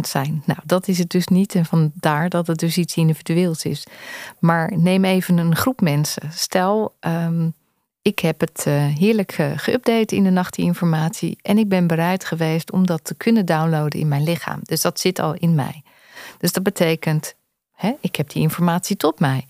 zijn. 0.00 0.42
Nou, 0.46 0.58
dat 0.64 0.88
is 0.88 0.98
het 0.98 1.10
dus 1.10 1.26
niet. 1.26 1.54
En 1.54 1.64
vandaar 1.64 2.28
dat 2.28 2.46
het 2.46 2.58
dus 2.58 2.78
iets 2.78 2.96
individueels 2.96 3.64
is. 3.64 3.86
Maar 4.38 4.72
neem 4.76 5.04
even 5.04 5.38
een 5.38 5.56
groep 5.56 5.80
mensen. 5.80 6.32
Stel, 6.32 6.94
um, 7.00 7.54
ik 8.02 8.18
heb 8.18 8.40
het 8.40 8.64
uh, 8.68 8.84
heerlijk 8.84 9.38
uh, 9.38 9.52
geüpdate 9.56 10.14
in 10.14 10.24
de 10.24 10.30
nacht, 10.30 10.54
die 10.54 10.64
informatie. 10.64 11.38
En 11.42 11.58
ik 11.58 11.68
ben 11.68 11.86
bereid 11.86 12.24
geweest 12.24 12.72
om 12.72 12.86
dat 12.86 13.04
te 13.04 13.14
kunnen 13.14 13.46
downloaden 13.46 14.00
in 14.00 14.08
mijn 14.08 14.24
lichaam. 14.24 14.60
Dus 14.62 14.80
dat 14.80 15.00
zit 15.00 15.18
al 15.18 15.34
in 15.34 15.54
mij. 15.54 15.82
Dus 16.38 16.52
dat 16.52 16.62
betekent, 16.62 17.34
hè, 17.72 17.92
ik 18.00 18.16
heb 18.16 18.30
die 18.30 18.42
informatie 18.42 18.96
tot 18.96 19.20
mij. 19.20 19.46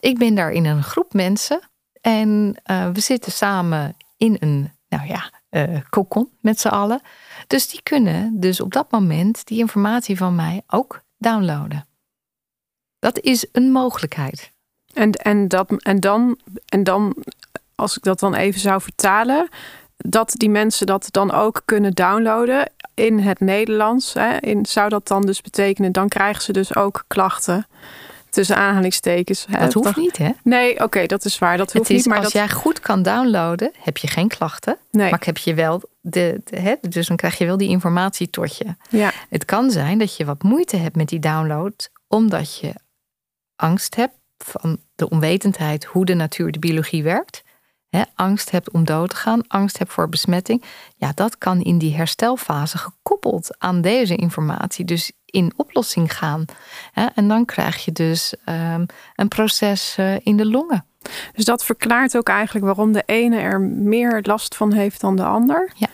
Ik 0.00 0.18
ben 0.18 0.34
daar 0.34 0.52
in 0.52 0.64
een 0.64 0.82
groep 0.82 1.12
mensen 1.12 1.68
en 2.08 2.56
uh, 2.70 2.88
we 2.92 3.00
zitten 3.00 3.32
samen 3.32 3.96
in 4.16 4.36
een, 4.40 4.72
nou 4.88 5.06
ja, 5.06 5.30
uh, 5.50 5.80
kokon 5.90 6.30
met 6.40 6.60
z'n 6.60 6.68
allen. 6.68 7.00
Dus 7.46 7.68
die 7.68 7.82
kunnen 7.82 8.40
dus 8.40 8.60
op 8.60 8.72
dat 8.72 8.90
moment 8.90 9.46
die 9.46 9.58
informatie 9.58 10.16
van 10.16 10.34
mij 10.34 10.62
ook 10.66 11.02
downloaden. 11.18 11.86
Dat 12.98 13.20
is 13.20 13.46
een 13.52 13.72
mogelijkheid. 13.72 14.52
En, 14.92 15.10
en, 15.12 15.48
dat, 15.48 15.82
en, 15.82 16.00
dan, 16.00 16.38
en 16.66 16.84
dan, 16.84 17.14
als 17.74 17.96
ik 17.96 18.02
dat 18.02 18.18
dan 18.18 18.34
even 18.34 18.60
zou 18.60 18.80
vertalen, 18.80 19.48
dat 19.96 20.34
die 20.36 20.50
mensen 20.50 20.86
dat 20.86 21.08
dan 21.10 21.32
ook 21.32 21.62
kunnen 21.64 21.92
downloaden 21.92 22.72
in 22.94 23.18
het 23.18 23.40
Nederlands. 23.40 24.12
Hè, 24.12 24.36
in, 24.36 24.66
zou 24.66 24.88
dat 24.88 25.08
dan 25.08 25.22
dus 25.22 25.40
betekenen, 25.40 25.92
dan 25.92 26.08
krijgen 26.08 26.42
ze 26.42 26.52
dus 26.52 26.74
ook 26.74 27.04
klachten 27.06 27.66
tussen 28.30 28.56
aanhalingstekens. 28.56 29.46
Dat 29.50 29.72
hoeft 29.72 29.96
niet, 29.96 30.16
hè? 30.16 30.30
Nee, 30.42 30.82
oké, 30.82 31.06
dat 31.06 31.24
is 31.24 31.38
waar. 31.38 31.56
Dat 31.56 31.72
hoeft 31.72 31.90
is, 31.90 31.96
niet. 31.96 32.06
Maar 32.06 32.16
als 32.16 32.24
dat... 32.24 32.32
jij 32.32 32.48
goed 32.48 32.80
kan 32.80 33.02
downloaden, 33.02 33.72
heb 33.78 33.96
je 33.96 34.06
geen 34.06 34.28
klachten. 34.28 34.76
Nee. 34.90 35.10
Maar 35.10 35.22
heb 35.24 35.38
je 35.38 35.54
wel 35.54 35.82
de, 36.00 36.40
de 36.44 36.60
hè, 36.60 36.74
dus 36.88 37.06
dan 37.06 37.16
krijg 37.16 37.38
je 37.38 37.46
wel 37.46 37.56
die 37.56 37.68
informatie 37.68 38.30
tot 38.30 38.56
je. 38.56 38.66
Ja. 38.90 39.12
Het 39.28 39.44
kan 39.44 39.70
zijn 39.70 39.98
dat 39.98 40.16
je 40.16 40.24
wat 40.24 40.42
moeite 40.42 40.76
hebt 40.76 40.96
met 40.96 41.08
die 41.08 41.18
download, 41.18 41.90
omdat 42.06 42.58
je 42.58 42.74
angst 43.56 43.94
hebt 43.94 44.14
van 44.38 44.78
de 44.94 45.08
onwetendheid 45.08 45.84
hoe 45.84 46.04
de 46.04 46.14
natuur, 46.14 46.52
de 46.52 46.58
biologie 46.58 47.02
werkt. 47.02 47.42
He, 47.88 48.02
angst 48.14 48.50
hebt 48.50 48.70
om 48.70 48.84
dood 48.84 49.10
te 49.10 49.16
gaan, 49.16 49.46
angst 49.46 49.78
hebt 49.78 49.92
voor 49.92 50.08
besmetting. 50.08 50.64
Ja, 50.96 51.12
dat 51.14 51.38
kan 51.38 51.60
in 51.60 51.78
die 51.78 51.96
herstelfase 51.96 52.78
gekoppeld 52.78 53.58
aan 53.58 53.80
deze 53.80 54.16
informatie 54.16 54.84
dus 54.84 55.12
in 55.30 55.52
oplossing 55.56 56.16
gaan. 56.16 56.44
en 57.14 57.28
dan 57.28 57.44
krijg 57.44 57.84
je 57.84 57.92
dus 57.92 58.34
um, 58.46 58.86
een 59.14 59.28
proces 59.28 59.96
uh, 60.00 60.14
in 60.22 60.36
de 60.36 60.46
longen. 60.46 60.84
Dus 61.32 61.44
dat 61.44 61.64
verklaart 61.64 62.16
ook 62.16 62.28
eigenlijk 62.28 62.64
waarom 62.64 62.92
de 62.92 63.02
ene 63.06 63.38
er 63.38 63.60
meer 63.60 64.20
last 64.22 64.56
van 64.56 64.72
heeft 64.72 65.00
dan 65.00 65.16
de 65.16 65.24
ander. 65.24 65.72
Ja. 65.74 65.88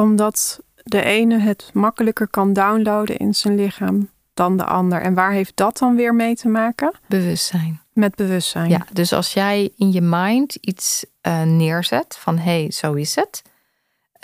Omdat 0.00 0.60
de 0.74 1.02
ene 1.02 1.38
het 1.38 1.70
makkelijker 1.72 2.28
kan 2.28 2.52
downloaden 2.52 3.16
in 3.16 3.34
zijn 3.34 3.54
lichaam 3.54 4.10
dan 4.34 4.56
de 4.56 4.64
ander. 4.64 5.00
En 5.00 5.14
waar 5.14 5.32
heeft 5.32 5.56
dat 5.56 5.78
dan 5.78 5.96
weer 5.96 6.14
mee 6.14 6.34
te 6.34 6.48
maken? 6.48 6.92
Bewustzijn. 7.06 7.80
Met 7.92 8.14
bewustzijn. 8.14 8.70
Ja, 8.70 8.86
dus 8.92 9.12
als 9.12 9.32
jij 9.32 9.72
in 9.76 9.92
je 9.92 10.00
mind 10.00 10.54
iets 10.54 11.06
uh, 11.22 11.42
neerzet 11.42 12.16
van 12.20 12.38
hé, 12.38 12.60
hey, 12.60 12.70
zo 12.70 12.92
is 12.92 13.14
het. 13.14 13.42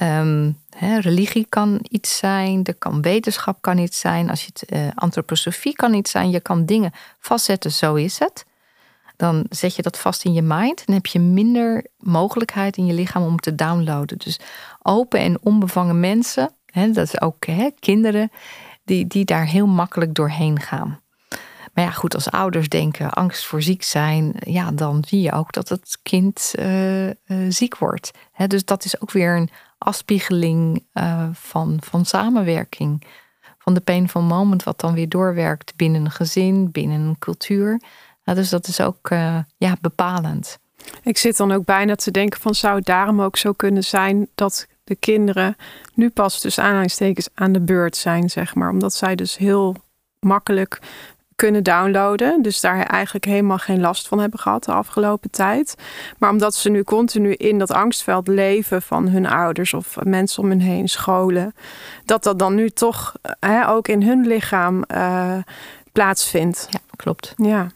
Um, 0.02 0.58
religie 1.00 1.46
kan 1.48 1.78
iets 1.88 2.16
zijn, 2.16 2.64
er 2.64 2.74
kan 2.74 3.02
wetenschap 3.02 3.62
kan 3.62 3.78
iets 3.78 4.00
zijn. 4.00 4.30
Als 4.30 4.44
je 4.44 4.50
het 4.52 4.72
uh, 4.72 4.88
antroposofie 4.94 5.74
kan 5.74 5.94
iets 5.94 6.10
zijn. 6.10 6.30
Je 6.30 6.40
kan 6.40 6.64
dingen 6.64 6.92
vastzetten, 7.18 7.72
zo 7.72 7.94
is 7.94 8.18
het. 8.18 8.44
Dan 9.16 9.46
zet 9.50 9.76
je 9.76 9.82
dat 9.82 9.98
vast 9.98 10.24
in 10.24 10.32
je 10.32 10.42
mind. 10.42 10.86
Dan 10.86 10.94
heb 10.94 11.06
je 11.06 11.18
minder 11.18 11.86
mogelijkheid 11.98 12.76
in 12.76 12.86
je 12.86 12.92
lichaam 12.92 13.22
om 13.22 13.38
te 13.38 13.54
downloaden. 13.54 14.18
Dus 14.18 14.40
open 14.82 15.20
en 15.20 15.38
onbevangen 15.42 16.00
mensen, 16.00 16.50
hè, 16.66 16.90
dat 16.90 17.06
is 17.06 17.20
ook 17.20 17.36
kinderen, 17.78 18.30
die, 18.84 19.06
die 19.06 19.24
daar 19.24 19.46
heel 19.46 19.66
makkelijk 19.66 20.14
doorheen 20.14 20.60
gaan. 20.60 21.00
Maar 21.74 21.84
ja, 21.84 21.90
goed, 21.90 22.14
als 22.14 22.30
ouders 22.30 22.68
denken 22.68 23.10
angst 23.10 23.46
voor 23.46 23.62
ziek 23.62 23.82
zijn, 23.82 24.34
ja, 24.38 24.70
dan 24.70 25.04
zie 25.06 25.20
je 25.20 25.32
ook 25.32 25.52
dat 25.52 25.68
het 25.68 25.98
kind 26.02 26.52
uh, 26.58 27.06
uh, 27.06 27.12
ziek 27.48 27.78
wordt. 27.78 28.10
He, 28.32 28.46
dus 28.46 28.64
dat 28.64 28.84
is 28.84 29.00
ook 29.00 29.10
weer 29.10 29.36
een 29.36 29.50
afspiegeling 29.82 30.86
uh, 30.94 31.28
van, 31.32 31.78
van 31.80 32.04
samenwerking. 32.04 33.02
Van 33.58 33.74
de 33.74 33.80
pain 33.80 34.08
van 34.08 34.24
moment, 34.24 34.62
wat 34.62 34.80
dan 34.80 34.94
weer 34.94 35.08
doorwerkt 35.08 35.76
binnen 35.76 36.04
een 36.04 36.10
gezin, 36.10 36.70
binnen 36.70 37.00
een 37.00 37.18
cultuur. 37.18 37.80
Nou, 38.24 38.38
dus 38.38 38.48
dat 38.48 38.66
is 38.66 38.80
ook 38.80 39.08
ja, 39.56 39.76
bepalend. 39.80 40.58
Ik 41.02 41.18
zit 41.18 41.36
dan 41.36 41.52
ook 41.52 41.64
bijna 41.64 41.94
te 41.94 42.10
denken 42.10 42.40
van 42.40 42.54
zou 42.54 42.76
het 42.76 42.84
daarom 42.84 43.22
ook 43.22 43.36
zo 43.36 43.52
kunnen 43.52 43.84
zijn 43.84 44.28
dat 44.34 44.66
de 44.84 44.96
kinderen 44.96 45.56
nu 45.94 46.10
pas 46.10 46.40
dus 46.40 46.58
aanhalingstekens 46.58 47.28
aan 47.34 47.52
de 47.52 47.60
beurt 47.60 47.96
zijn, 47.96 48.30
zeg 48.30 48.54
maar. 48.54 48.70
Omdat 48.70 48.94
zij 48.94 49.14
dus 49.14 49.36
heel 49.36 49.76
makkelijk 50.20 50.78
kunnen 51.40 51.62
downloaden. 51.62 52.42
Dus 52.42 52.60
daar 52.60 52.86
eigenlijk 52.86 53.24
helemaal 53.24 53.58
geen 53.58 53.80
last 53.80 54.08
van 54.08 54.18
hebben 54.18 54.38
gehad 54.38 54.64
de 54.64 54.72
afgelopen 54.72 55.30
tijd. 55.30 55.74
Maar 56.18 56.30
omdat 56.30 56.54
ze 56.54 56.70
nu 56.70 56.82
continu 56.82 57.32
in 57.32 57.58
dat 57.58 57.72
angstveld 57.72 58.28
leven 58.28 58.82
van 58.82 59.08
hun 59.08 59.26
ouders 59.26 59.74
of 59.74 59.96
mensen 60.02 60.42
om 60.42 60.48
hen 60.48 60.60
heen, 60.60 60.88
scholen, 60.88 61.54
dat 62.04 62.22
dat 62.22 62.38
dan 62.38 62.54
nu 62.54 62.70
toch 62.70 63.14
hè, 63.40 63.68
ook 63.68 63.88
in 63.88 64.02
hun 64.02 64.26
lichaam 64.26 64.84
uh, 64.94 65.36
plaatsvindt. 66.00 66.66
Ja, 66.70 66.78
klopt. 66.96 67.34
Ja. 67.36 67.66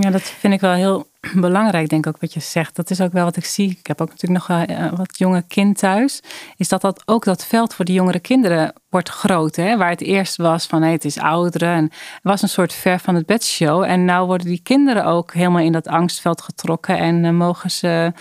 ja, 0.00 0.10
dat 0.10 0.22
vind 0.22 0.54
ik 0.54 0.60
wel 0.60 0.72
heel 0.72 1.06
belangrijk, 1.34 1.88
denk 1.88 2.06
ik 2.06 2.14
ook 2.14 2.20
wat 2.20 2.32
je 2.32 2.40
zegt. 2.40 2.76
Dat 2.76 2.90
is 2.90 3.00
ook 3.00 3.12
wel 3.12 3.24
wat 3.24 3.36
ik 3.36 3.44
zie. 3.44 3.70
Ik 3.70 3.86
heb 3.86 4.00
ook 4.00 4.08
natuurlijk 4.08 4.48
nog 4.48 4.60
uh, 4.68 4.92
wat 4.92 5.18
jonge 5.18 5.44
kind 5.48 5.78
thuis. 5.78 6.20
Is 6.56 6.68
dat, 6.68 6.80
dat 6.80 7.02
ook 7.04 7.24
dat 7.24 7.46
veld 7.46 7.74
voor 7.74 7.84
de 7.84 7.92
jongere 7.92 8.18
kinderen 8.18 8.72
wordt 8.88 9.08
groter. 9.08 9.64
Hè? 9.64 9.76
Waar 9.76 9.90
het 9.90 10.00
eerst 10.00 10.36
was 10.36 10.66
van 10.66 10.82
hey, 10.82 10.92
het 10.92 11.04
is 11.04 11.18
ouderen. 11.18 11.74
En 11.74 11.84
het 11.84 12.20
was 12.22 12.42
een 12.42 12.48
soort 12.48 12.72
ver 12.72 12.98
van 12.98 13.14
het 13.14 13.26
bed 13.26 13.44
show. 13.44 13.82
En 13.82 14.04
nu 14.04 14.20
worden 14.20 14.46
die 14.46 14.62
kinderen 14.62 15.04
ook 15.04 15.32
helemaal 15.32 15.62
in 15.62 15.72
dat 15.72 15.88
angstveld 15.88 16.42
getrokken. 16.42 16.98
En 16.98 17.24
uh, 17.24 17.30
mogen 17.30 17.70
ze 17.70 18.12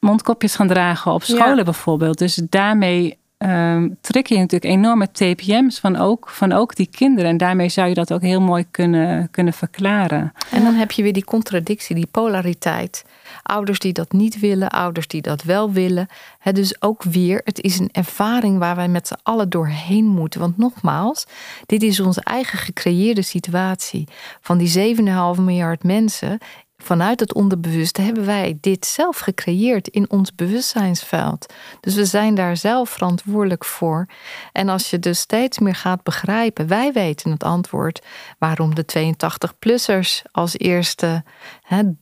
mondkopjes 0.00 0.56
gaan 0.56 0.68
dragen 0.68 1.12
op 1.12 1.22
scholen 1.22 1.64
bijvoorbeeld. 1.64 2.18
Dus 2.18 2.34
daarmee 2.48 3.18
um, 3.38 3.96
trek 4.00 4.26
je 4.26 4.36
natuurlijk 4.36 4.72
enorme 4.72 5.08
TPM's 5.12 5.78
van 5.78 5.96
ook, 5.96 6.28
van 6.28 6.52
ook 6.52 6.76
die 6.76 6.88
kinderen. 6.90 7.30
En 7.30 7.36
daarmee 7.36 7.68
zou 7.68 7.88
je 7.88 7.94
dat 7.94 8.12
ook 8.12 8.22
heel 8.22 8.40
mooi 8.40 8.66
kunnen, 8.70 9.30
kunnen 9.30 9.52
verklaren. 9.52 10.32
En 10.50 10.62
dan 10.62 10.74
heb 10.74 10.90
je 10.90 11.02
weer 11.02 11.12
die 11.12 11.24
contradictie, 11.24 11.94
die 11.94 12.08
polariteit. 12.10 13.04
Ouders 13.42 13.78
die 13.78 13.92
dat 13.92 14.12
niet 14.12 14.40
willen, 14.40 14.68
ouders 14.68 15.06
die 15.06 15.22
dat 15.22 15.42
wel 15.42 15.72
willen. 15.72 16.06
dus 16.52 16.82
ook 16.82 17.02
weer, 17.02 17.40
het 17.44 17.60
is 17.60 17.78
een 17.78 17.88
ervaring 17.92 18.58
waar 18.58 18.76
wij 18.76 18.88
met 18.88 19.06
z'n 19.06 19.18
allen 19.22 19.48
doorheen 19.48 20.06
moeten. 20.06 20.40
Want 20.40 20.56
nogmaals, 20.56 21.26
dit 21.66 21.82
is 21.82 22.00
onze 22.00 22.20
eigen 22.20 22.58
gecreëerde 22.58 23.22
situatie. 23.22 24.08
Van 24.40 24.58
die 24.58 24.96
7,5 24.96 25.42
miljard 25.42 25.82
mensen 25.82 26.38
vanuit 26.86 27.20
het 27.20 27.34
onderbewuste 27.34 28.02
hebben 28.02 28.26
wij 28.26 28.58
dit 28.60 28.86
zelf 28.86 29.18
gecreëerd 29.18 29.88
in 29.88 30.10
ons 30.10 30.34
bewustzijnsveld. 30.34 31.52
Dus 31.80 31.94
we 31.94 32.04
zijn 32.04 32.34
daar 32.34 32.56
zelf 32.56 32.90
verantwoordelijk 32.90 33.64
voor. 33.64 34.06
En 34.52 34.68
als 34.68 34.90
je 34.90 34.98
dus 34.98 35.18
steeds 35.18 35.58
meer 35.58 35.74
gaat 35.74 36.02
begrijpen, 36.02 36.66
wij 36.66 36.92
weten 36.92 37.30
het 37.30 37.42
antwoord 37.42 38.02
waarom 38.38 38.74
de 38.74 38.84
82-plussers 38.98 40.22
als 40.32 40.58
eerste 40.58 41.24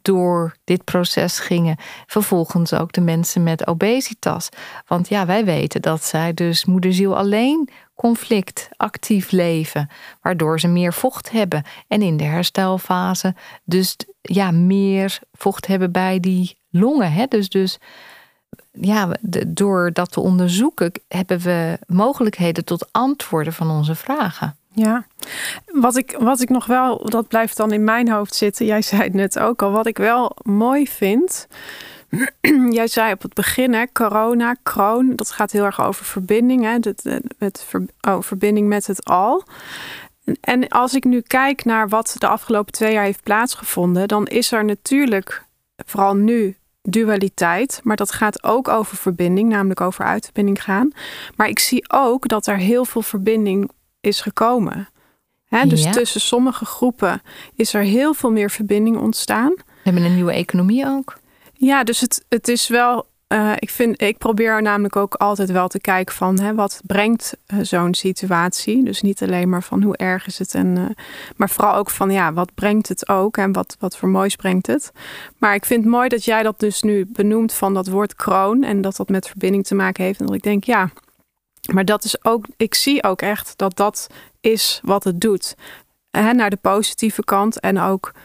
door 0.03 0.57
dit 0.64 0.85
proces 0.85 1.38
gingen. 1.38 1.77
Vervolgens 2.07 2.73
ook 2.73 2.92
de 2.92 3.01
mensen 3.01 3.42
met 3.42 3.66
obesitas. 3.66 4.49
Want 4.87 5.09
ja, 5.09 5.27
wij 5.27 5.44
weten 5.44 5.83
dat 5.83 6.05
zij 6.05 6.35
dus 6.35 6.64
moederziel 6.64 7.16
alleen 7.16 7.68
conflict 7.95 8.69
actief 8.77 9.31
leven, 9.31 9.89
waardoor 10.23 10.61
ze 10.61 10.69
meer 10.69 10.93
vocht 10.93 11.31
hebben 11.31 11.65
en 11.89 12.03
in 12.03 12.17
de 12.17 12.25
herstelfase 12.25 13.35
dus 13.65 13.97
ja, 14.21 14.51
meer 14.51 15.19
vocht 15.33 15.67
hebben 15.67 15.93
bij 15.93 16.21
die 16.21 16.59
longen. 16.71 17.13
Hè? 17.13 17.27
Dus, 17.27 17.49
dus 17.49 17.79
ja, 18.73 19.09
door 19.47 19.93
dat 19.93 20.13
te 20.13 20.21
onderzoeken 20.21 20.93
hebben 21.09 21.39
we 21.39 21.79
mogelijkheden 21.87 22.65
tot 22.65 22.93
antwoorden 22.93 23.53
van 23.53 23.71
onze 23.71 23.95
vragen. 23.95 24.57
Ja, 24.73 25.07
wat 25.73 25.97
ik, 25.97 26.17
wat 26.19 26.41
ik 26.41 26.49
nog 26.49 26.67
wel, 26.67 27.11
dat 27.11 27.29
blijft 27.29 27.57
dan 27.57 27.73
in 27.73 27.85
mijn 27.85 28.11
hoofd 28.11 28.35
zitten. 28.35 28.67
Jij 28.67 28.83
zei 28.83 29.03
het 29.03 29.15
net 29.15 29.39
ook 29.39 29.63
al. 29.63 29.71
Wat 29.71 29.87
ik 29.87 29.99
wel 29.99 30.37
mooi 30.43 30.89
vind, 30.89 31.47
Jij 32.70 32.87
zei 32.87 33.12
op 33.12 33.22
het 33.22 33.35
begin, 33.35 33.74
hè, 33.74 33.85
corona, 33.92 34.57
kroon, 34.62 35.12
dat 35.16 35.31
gaat 35.31 35.53
heel 35.53 35.64
erg 35.64 35.81
over 35.81 36.05
verbinding. 36.05 36.62
Hè, 36.62 36.79
met 37.38 37.66
oh, 38.00 38.22
verbinding 38.22 38.68
met 38.68 38.87
het 38.87 39.05
al. 39.05 39.44
En 40.40 40.68
als 40.68 40.94
ik 40.94 41.05
nu 41.05 41.20
kijk 41.20 41.64
naar 41.64 41.88
wat 41.88 42.16
de 42.18 42.27
afgelopen 42.27 42.72
twee 42.72 42.92
jaar 42.92 43.05
heeft 43.05 43.22
plaatsgevonden, 43.22 44.09
dan 44.09 44.27
is 44.27 44.53
er 44.53 44.64
natuurlijk, 44.64 45.44
vooral 45.77 46.14
nu, 46.14 46.57
dualiteit. 46.83 47.81
Maar 47.83 47.96
dat 47.96 48.12
gaat 48.12 48.44
ook 48.44 48.68
over 48.68 48.96
verbinding, 48.96 49.48
namelijk 49.48 49.81
over 49.81 50.05
uitverbinding 50.05 50.62
gaan. 50.62 50.92
Maar 51.37 51.48
ik 51.48 51.59
zie 51.59 51.85
ook 51.90 52.29
dat 52.29 52.46
er 52.46 52.57
heel 52.57 52.85
veel 52.85 53.03
verbinding 53.03 53.70
is 54.00 54.20
gekomen. 54.20 54.88
Hè, 55.44 55.66
dus 55.66 55.92
tussen 55.92 56.20
sommige 56.20 56.64
groepen 56.64 57.22
is 57.55 57.74
er 57.74 57.83
heel 57.83 58.14
veel 58.14 58.31
meer 58.31 58.50
verbinding 58.50 58.96
ontstaan. 58.96 59.53
We 59.55 59.62
hebben 59.83 60.03
een 60.03 60.14
nieuwe 60.14 60.33
economie 60.33 60.87
ook. 60.87 61.16
Ja, 61.57 61.85
dus 61.85 62.01
het, 62.01 62.25
het 62.29 62.49
is 62.49 62.69
wel. 62.69 63.07
Uh, 63.29 63.53
ik, 63.59 63.71
vind, 63.71 64.03
ik 64.03 64.19
probeer 64.19 64.62
namelijk 64.62 64.97
ook 64.97 65.14
altijd 65.14 65.51
wel 65.51 65.69
te 65.69 65.81
kijken 65.81 66.14
van 66.14 66.40
hè, 66.40 66.55
wat 66.55 66.81
brengt 66.87 67.37
uh, 67.47 67.59
zo'n 67.62 67.95
situatie. 67.95 68.85
Dus 68.85 69.03
niet 69.03 69.23
alleen 69.23 69.49
maar 69.49 69.62
van 69.62 69.83
hoe 69.83 69.97
erg 69.97 70.27
is 70.27 70.38
het, 70.38 70.55
en, 70.55 70.77
uh, 70.77 70.85
maar 71.37 71.51
vooral 71.51 71.75
ook 71.75 71.90
van 71.90 72.11
ja, 72.11 72.33
wat 72.33 72.55
brengt 72.55 72.88
het 72.88 73.09
ook 73.09 73.37
en 73.37 73.53
wat, 73.53 73.77
wat 73.79 73.97
voor 73.97 74.09
moois 74.09 74.37
brengt 74.37 74.67
het. 74.67 74.93
Maar 75.38 75.55
ik 75.55 75.64
vind 75.64 75.85
het 75.85 75.93
mooi 75.93 76.09
dat 76.09 76.25
jij 76.25 76.43
dat 76.43 76.61
dus 76.61 76.83
nu 76.83 77.07
benoemt 77.07 77.53
van 77.53 77.75
dat 77.75 77.87
woord 77.87 78.14
kroon 78.14 78.62
en 78.62 78.81
dat 78.81 78.97
dat 78.97 79.09
met 79.09 79.29
verbinding 79.29 79.67
te 79.67 79.75
maken 79.75 80.05
heeft. 80.05 80.21
En 80.21 80.27
dat 80.27 80.35
ik 80.35 80.43
denk 80.43 80.64
ja, 80.64 80.90
maar 81.73 81.85
dat 81.85 82.05
is 82.05 82.25
ook, 82.25 82.47
ik 82.57 82.75
zie 82.75 83.03
ook 83.03 83.23
echt 83.23 83.59
dat 83.59 83.77
dat 83.77 84.07
is 84.40 84.81
wat 84.83 85.05
het 85.05 85.21
doet. 85.21 85.55
Hè, 86.11 86.33
naar 86.33 86.51
de 86.51 86.59
positieve 86.61 87.25
kant 87.25 87.61
en 87.61 87.81
ook 87.81 88.12
eh, 88.14 88.21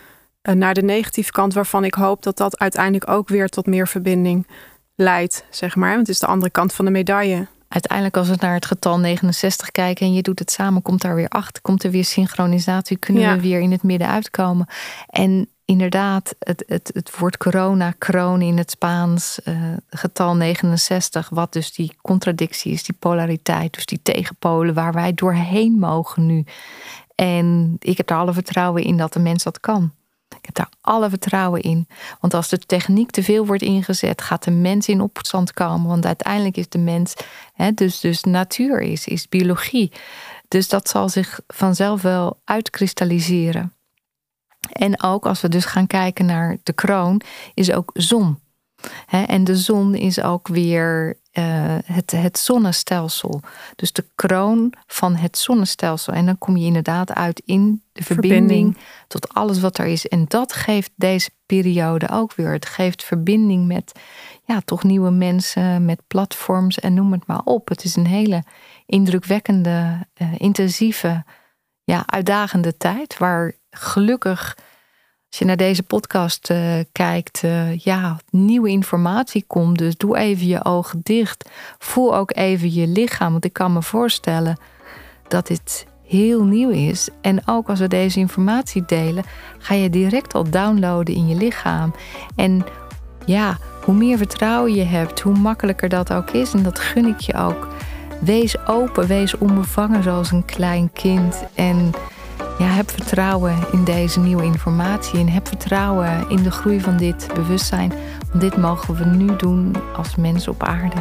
naar 0.54 0.74
de 0.74 0.82
negatieve 0.82 1.32
kant, 1.32 1.54
waarvan 1.54 1.84
ik 1.84 1.94
hoop 1.94 2.24
dat 2.24 2.38
dat 2.38 2.60
uiteindelijk 2.60 3.10
ook 3.10 3.30
weer 3.30 3.50
tot 3.50 3.66
meer 3.66 3.88
verbinding 3.88 4.48
leidt, 4.96 5.46
zeg 5.50 5.76
maar. 5.76 5.90
Want 5.96 6.08
het 6.08 6.16
is 6.16 6.20
de 6.20 6.28
andere 6.28 6.52
kant 6.52 6.74
van 6.74 6.86
de 6.86 6.92
medaille. 6.92 7.48
Uiteindelijk, 7.68 8.18
als 8.18 8.30
we 8.30 8.36
naar 8.40 8.54
het 8.54 8.66
getal 8.66 9.00
69 9.00 9.72
kijken 9.72 10.06
en 10.06 10.14
je 10.14 10.22
doet 10.22 10.40
het 10.40 10.52
samen, 10.52 10.82
komt 10.82 11.02
daar 11.02 11.16
weer 11.16 11.28
achter, 11.28 11.62
komt 11.62 11.84
er 11.84 11.92
weer 11.92 12.06
synchronisatie, 12.06 12.98
kunnen 12.98 13.36
we 13.36 13.42
weer 13.42 13.60
in 13.60 13.72
het 13.72 13.84
midden 13.84 14.08
uitkomen. 14.08 14.68
En 15.08 15.50
inderdaad, 15.66 16.36
het, 16.40 16.64
het, 16.68 16.90
het 16.94 17.18
woord 17.18 17.38
corona, 17.38 17.94
kroon 17.98 18.42
in 18.42 18.58
het 18.58 18.72
Spaans, 18.72 19.40
uh, 19.46 19.56
getal 19.90 20.36
69, 20.36 21.30
wat 21.30 21.54
dus 21.54 21.74
die 21.74 21.96
contradictie 22.02 22.72
is, 22.72 22.84
die 22.84 22.96
polariteit, 23.00 23.74
dus 23.74 23.86
die 23.86 24.00
tegenpolen 24.04 24.74
waar 24.74 24.94
wij 24.94 25.14
doorheen 25.14 25.72
mogen 25.80 26.26
nu. 26.26 26.46
En 27.16 27.76
ik 27.80 27.98
heb 27.98 28.10
er 28.10 28.18
alle 28.18 28.34
vertrouwen 28.34 28.84
in 28.84 28.98
dat 28.98 29.14
de 29.14 29.20
mens 29.20 29.44
dat 29.44 29.60
kan. 29.60 29.92
Daar 30.56 30.70
alle 30.82 31.10
vertrouwen 31.10 31.62
in. 31.62 31.88
Want 32.20 32.34
als 32.34 32.50
de 32.50 32.58
techniek 32.58 33.12
te 33.12 33.24
veel 33.24 33.46
wordt 33.46 33.62
ingezet, 33.62 34.22
gaat 34.22 34.44
de 34.44 34.52
mens 34.52 34.88
in 34.88 35.02
opstand 35.02 35.54
komen. 35.54 35.88
Want 35.88 36.06
uiteindelijk 36.06 36.58
is 36.58 36.70
de 36.70 36.78
mens, 36.78 37.14
hè, 37.54 37.72
dus, 37.72 38.00
dus 38.00 38.24
natuur 38.24 38.82
is, 38.82 39.08
is 39.08 39.28
biologie. 39.28 39.92
Dus 40.48 40.70
dat 40.70 40.90
zal 40.90 41.10
zich 41.10 41.40
vanzelf 41.48 42.02
wel 42.02 42.42
uitkristalliseren. 42.44 43.74
En 44.72 45.04
ook 45.04 45.26
als 45.26 45.42
we 45.42 45.50
dus 45.50 45.66
gaan 45.66 45.88
kijken 45.88 46.26
naar 46.26 46.58
de 46.64 46.74
kroon, 46.74 47.22
is 47.54 47.72
ook 47.72 47.90
zon. 47.94 48.40
En 49.10 49.44
de 49.44 49.58
zon 49.58 49.96
is 49.96 50.22
ook 50.22 50.48
weer 50.48 51.18
uh, 51.34 51.44
het, 51.86 52.12
het 52.12 52.38
zonnestelsel. 52.38 53.42
Dus 53.76 53.92
de 53.92 54.06
kroon 54.15 54.74
van 54.88 55.15
het 55.15 55.38
zonnestelsel. 55.38 56.13
En 56.13 56.26
dan 56.26 56.38
kom 56.38 56.58
je 56.58 56.65
inderdaad 56.65 57.13
uit 57.13 57.42
in 57.46 57.84
de 57.92 58.04
verbinding, 58.04 58.78
tot 59.08 59.34
alles 59.34 59.60
wat 59.60 59.78
er 59.78 59.86
is. 59.86 60.08
En 60.08 60.26
dat 60.28 60.54
geeft 60.54 60.92
deze 60.96 61.30
periode 61.46 62.10
ook 62.10 62.34
weer. 62.34 62.52
Het 62.52 62.65
geeft 62.65 63.04
verbinding 63.04 63.68
met 63.68 63.92
ja, 64.44 64.62
toch 64.65 64.84
nieuwe 64.84 65.12
mensen, 65.12 65.86
met 65.86 66.02
platforms 66.08 66.80
en 66.80 66.94
noem 66.94 67.12
het 67.12 67.28
maar 67.28 67.42
op. 67.44 67.68
Het 67.68 67.84
is 67.84 67.96
een 67.96 68.08
hele 68.08 68.44
indrukwekkende, 68.86 70.08
uh, 70.22 70.28
intensieve, 70.38 71.24
ja, 71.84 72.04
uitdagende 72.06 72.78
tijd 72.78 73.18
waar 73.18 73.54
gelukkig 73.70 74.58
als 75.30 75.39
je 75.39 75.46
naar 75.46 75.58
deze 75.58 75.84
podcast 75.84 76.50
uh, 76.50 76.74
kijkt, 76.92 77.44
uh, 77.44 77.78
ja, 77.78 78.18
nieuwe 78.30 78.70
informatie 78.70 79.44
komt. 79.48 79.78
Dus 79.78 79.98
doe 79.98 80.18
even 80.18 80.48
je 80.48 80.65
ogen 80.65 81.00
dicht. 81.04 81.50
Voel 81.78 82.15
ook 82.15 82.36
even 82.36 82.74
je 82.74 82.88
lichaam. 82.88 83.32
Want 83.32 83.46
ik 83.46 83.54
kan 83.54 83.74
me 83.74 83.82
voorstellen 83.82 84.58
dat 85.28 85.48
dit 85.48 85.86
heel 86.04 86.44
nieuw 86.44 86.70
is. 86.70 87.10
En 87.22 87.48
ook 87.48 87.70
als 87.70 87.80
we 87.80 87.88
deze 87.88 88.20
informatie 88.20 88.84
delen, 88.86 89.24
ga 89.58 89.74
je 89.74 89.89
direct 89.89 90.34
al 90.34 90.50
downloaden 90.50 91.15
in 91.15 91.28
je 91.28 91.36
lichaam. 91.36 91.94
En 92.36 92.65
ja, 93.26 93.58
hoe 93.84 93.96
meer 93.96 94.18
vertrouwen 94.18 94.74
je 94.74 94.84
hebt, 94.84 95.20
hoe 95.20 95.38
makkelijker 95.38 95.89
dat 95.89 96.13
ook 96.13 96.30
is. 96.30 96.54
En 96.54 96.63
dat 96.63 96.80
gun 96.80 97.06
ik 97.06 97.20
je 97.20 97.34
ook. 97.34 97.68
Wees 98.22 98.68
open, 98.68 99.08
wees 99.08 99.38
onbevangen 99.38 100.04
zoals 100.04 100.32
een 100.32 100.46
klein 100.46 100.92
kind. 100.94 101.44
En 101.54 101.92
ja, 102.60 102.65
heb 102.65 102.91
vertrouwen 102.91 103.58
in 103.72 103.84
deze 103.84 104.19
nieuwe 104.19 104.43
informatie 104.43 105.19
en 105.19 105.30
heb 105.30 105.48
vertrouwen 105.48 106.30
in 106.30 106.43
de 106.43 106.52
groei 106.52 106.82
van 106.82 106.98
dit 106.98 107.28
bewustzijn. 107.34 107.93
Dit 108.34 108.58
mogen 108.58 108.95
we 108.95 109.06
nu 109.06 109.36
doen 109.36 109.76
als 109.95 110.15
mensen 110.15 110.52
op 110.52 110.63
aarde. 110.63 110.95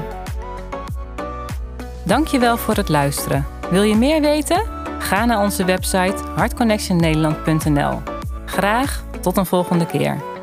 Dankjewel 2.04 2.56
voor 2.56 2.74
het 2.74 2.88
luisteren. 2.88 3.46
Wil 3.70 3.82
je 3.82 3.96
meer 3.96 4.20
weten? 4.20 4.62
Ga 4.98 5.24
naar 5.24 5.40
onze 5.40 5.64
website 5.64 6.16
hartconnectionnederland.nl. 6.34 8.00
Graag 8.44 9.04
tot 9.20 9.36
een 9.36 9.46
volgende 9.46 9.86
keer. 9.86 10.37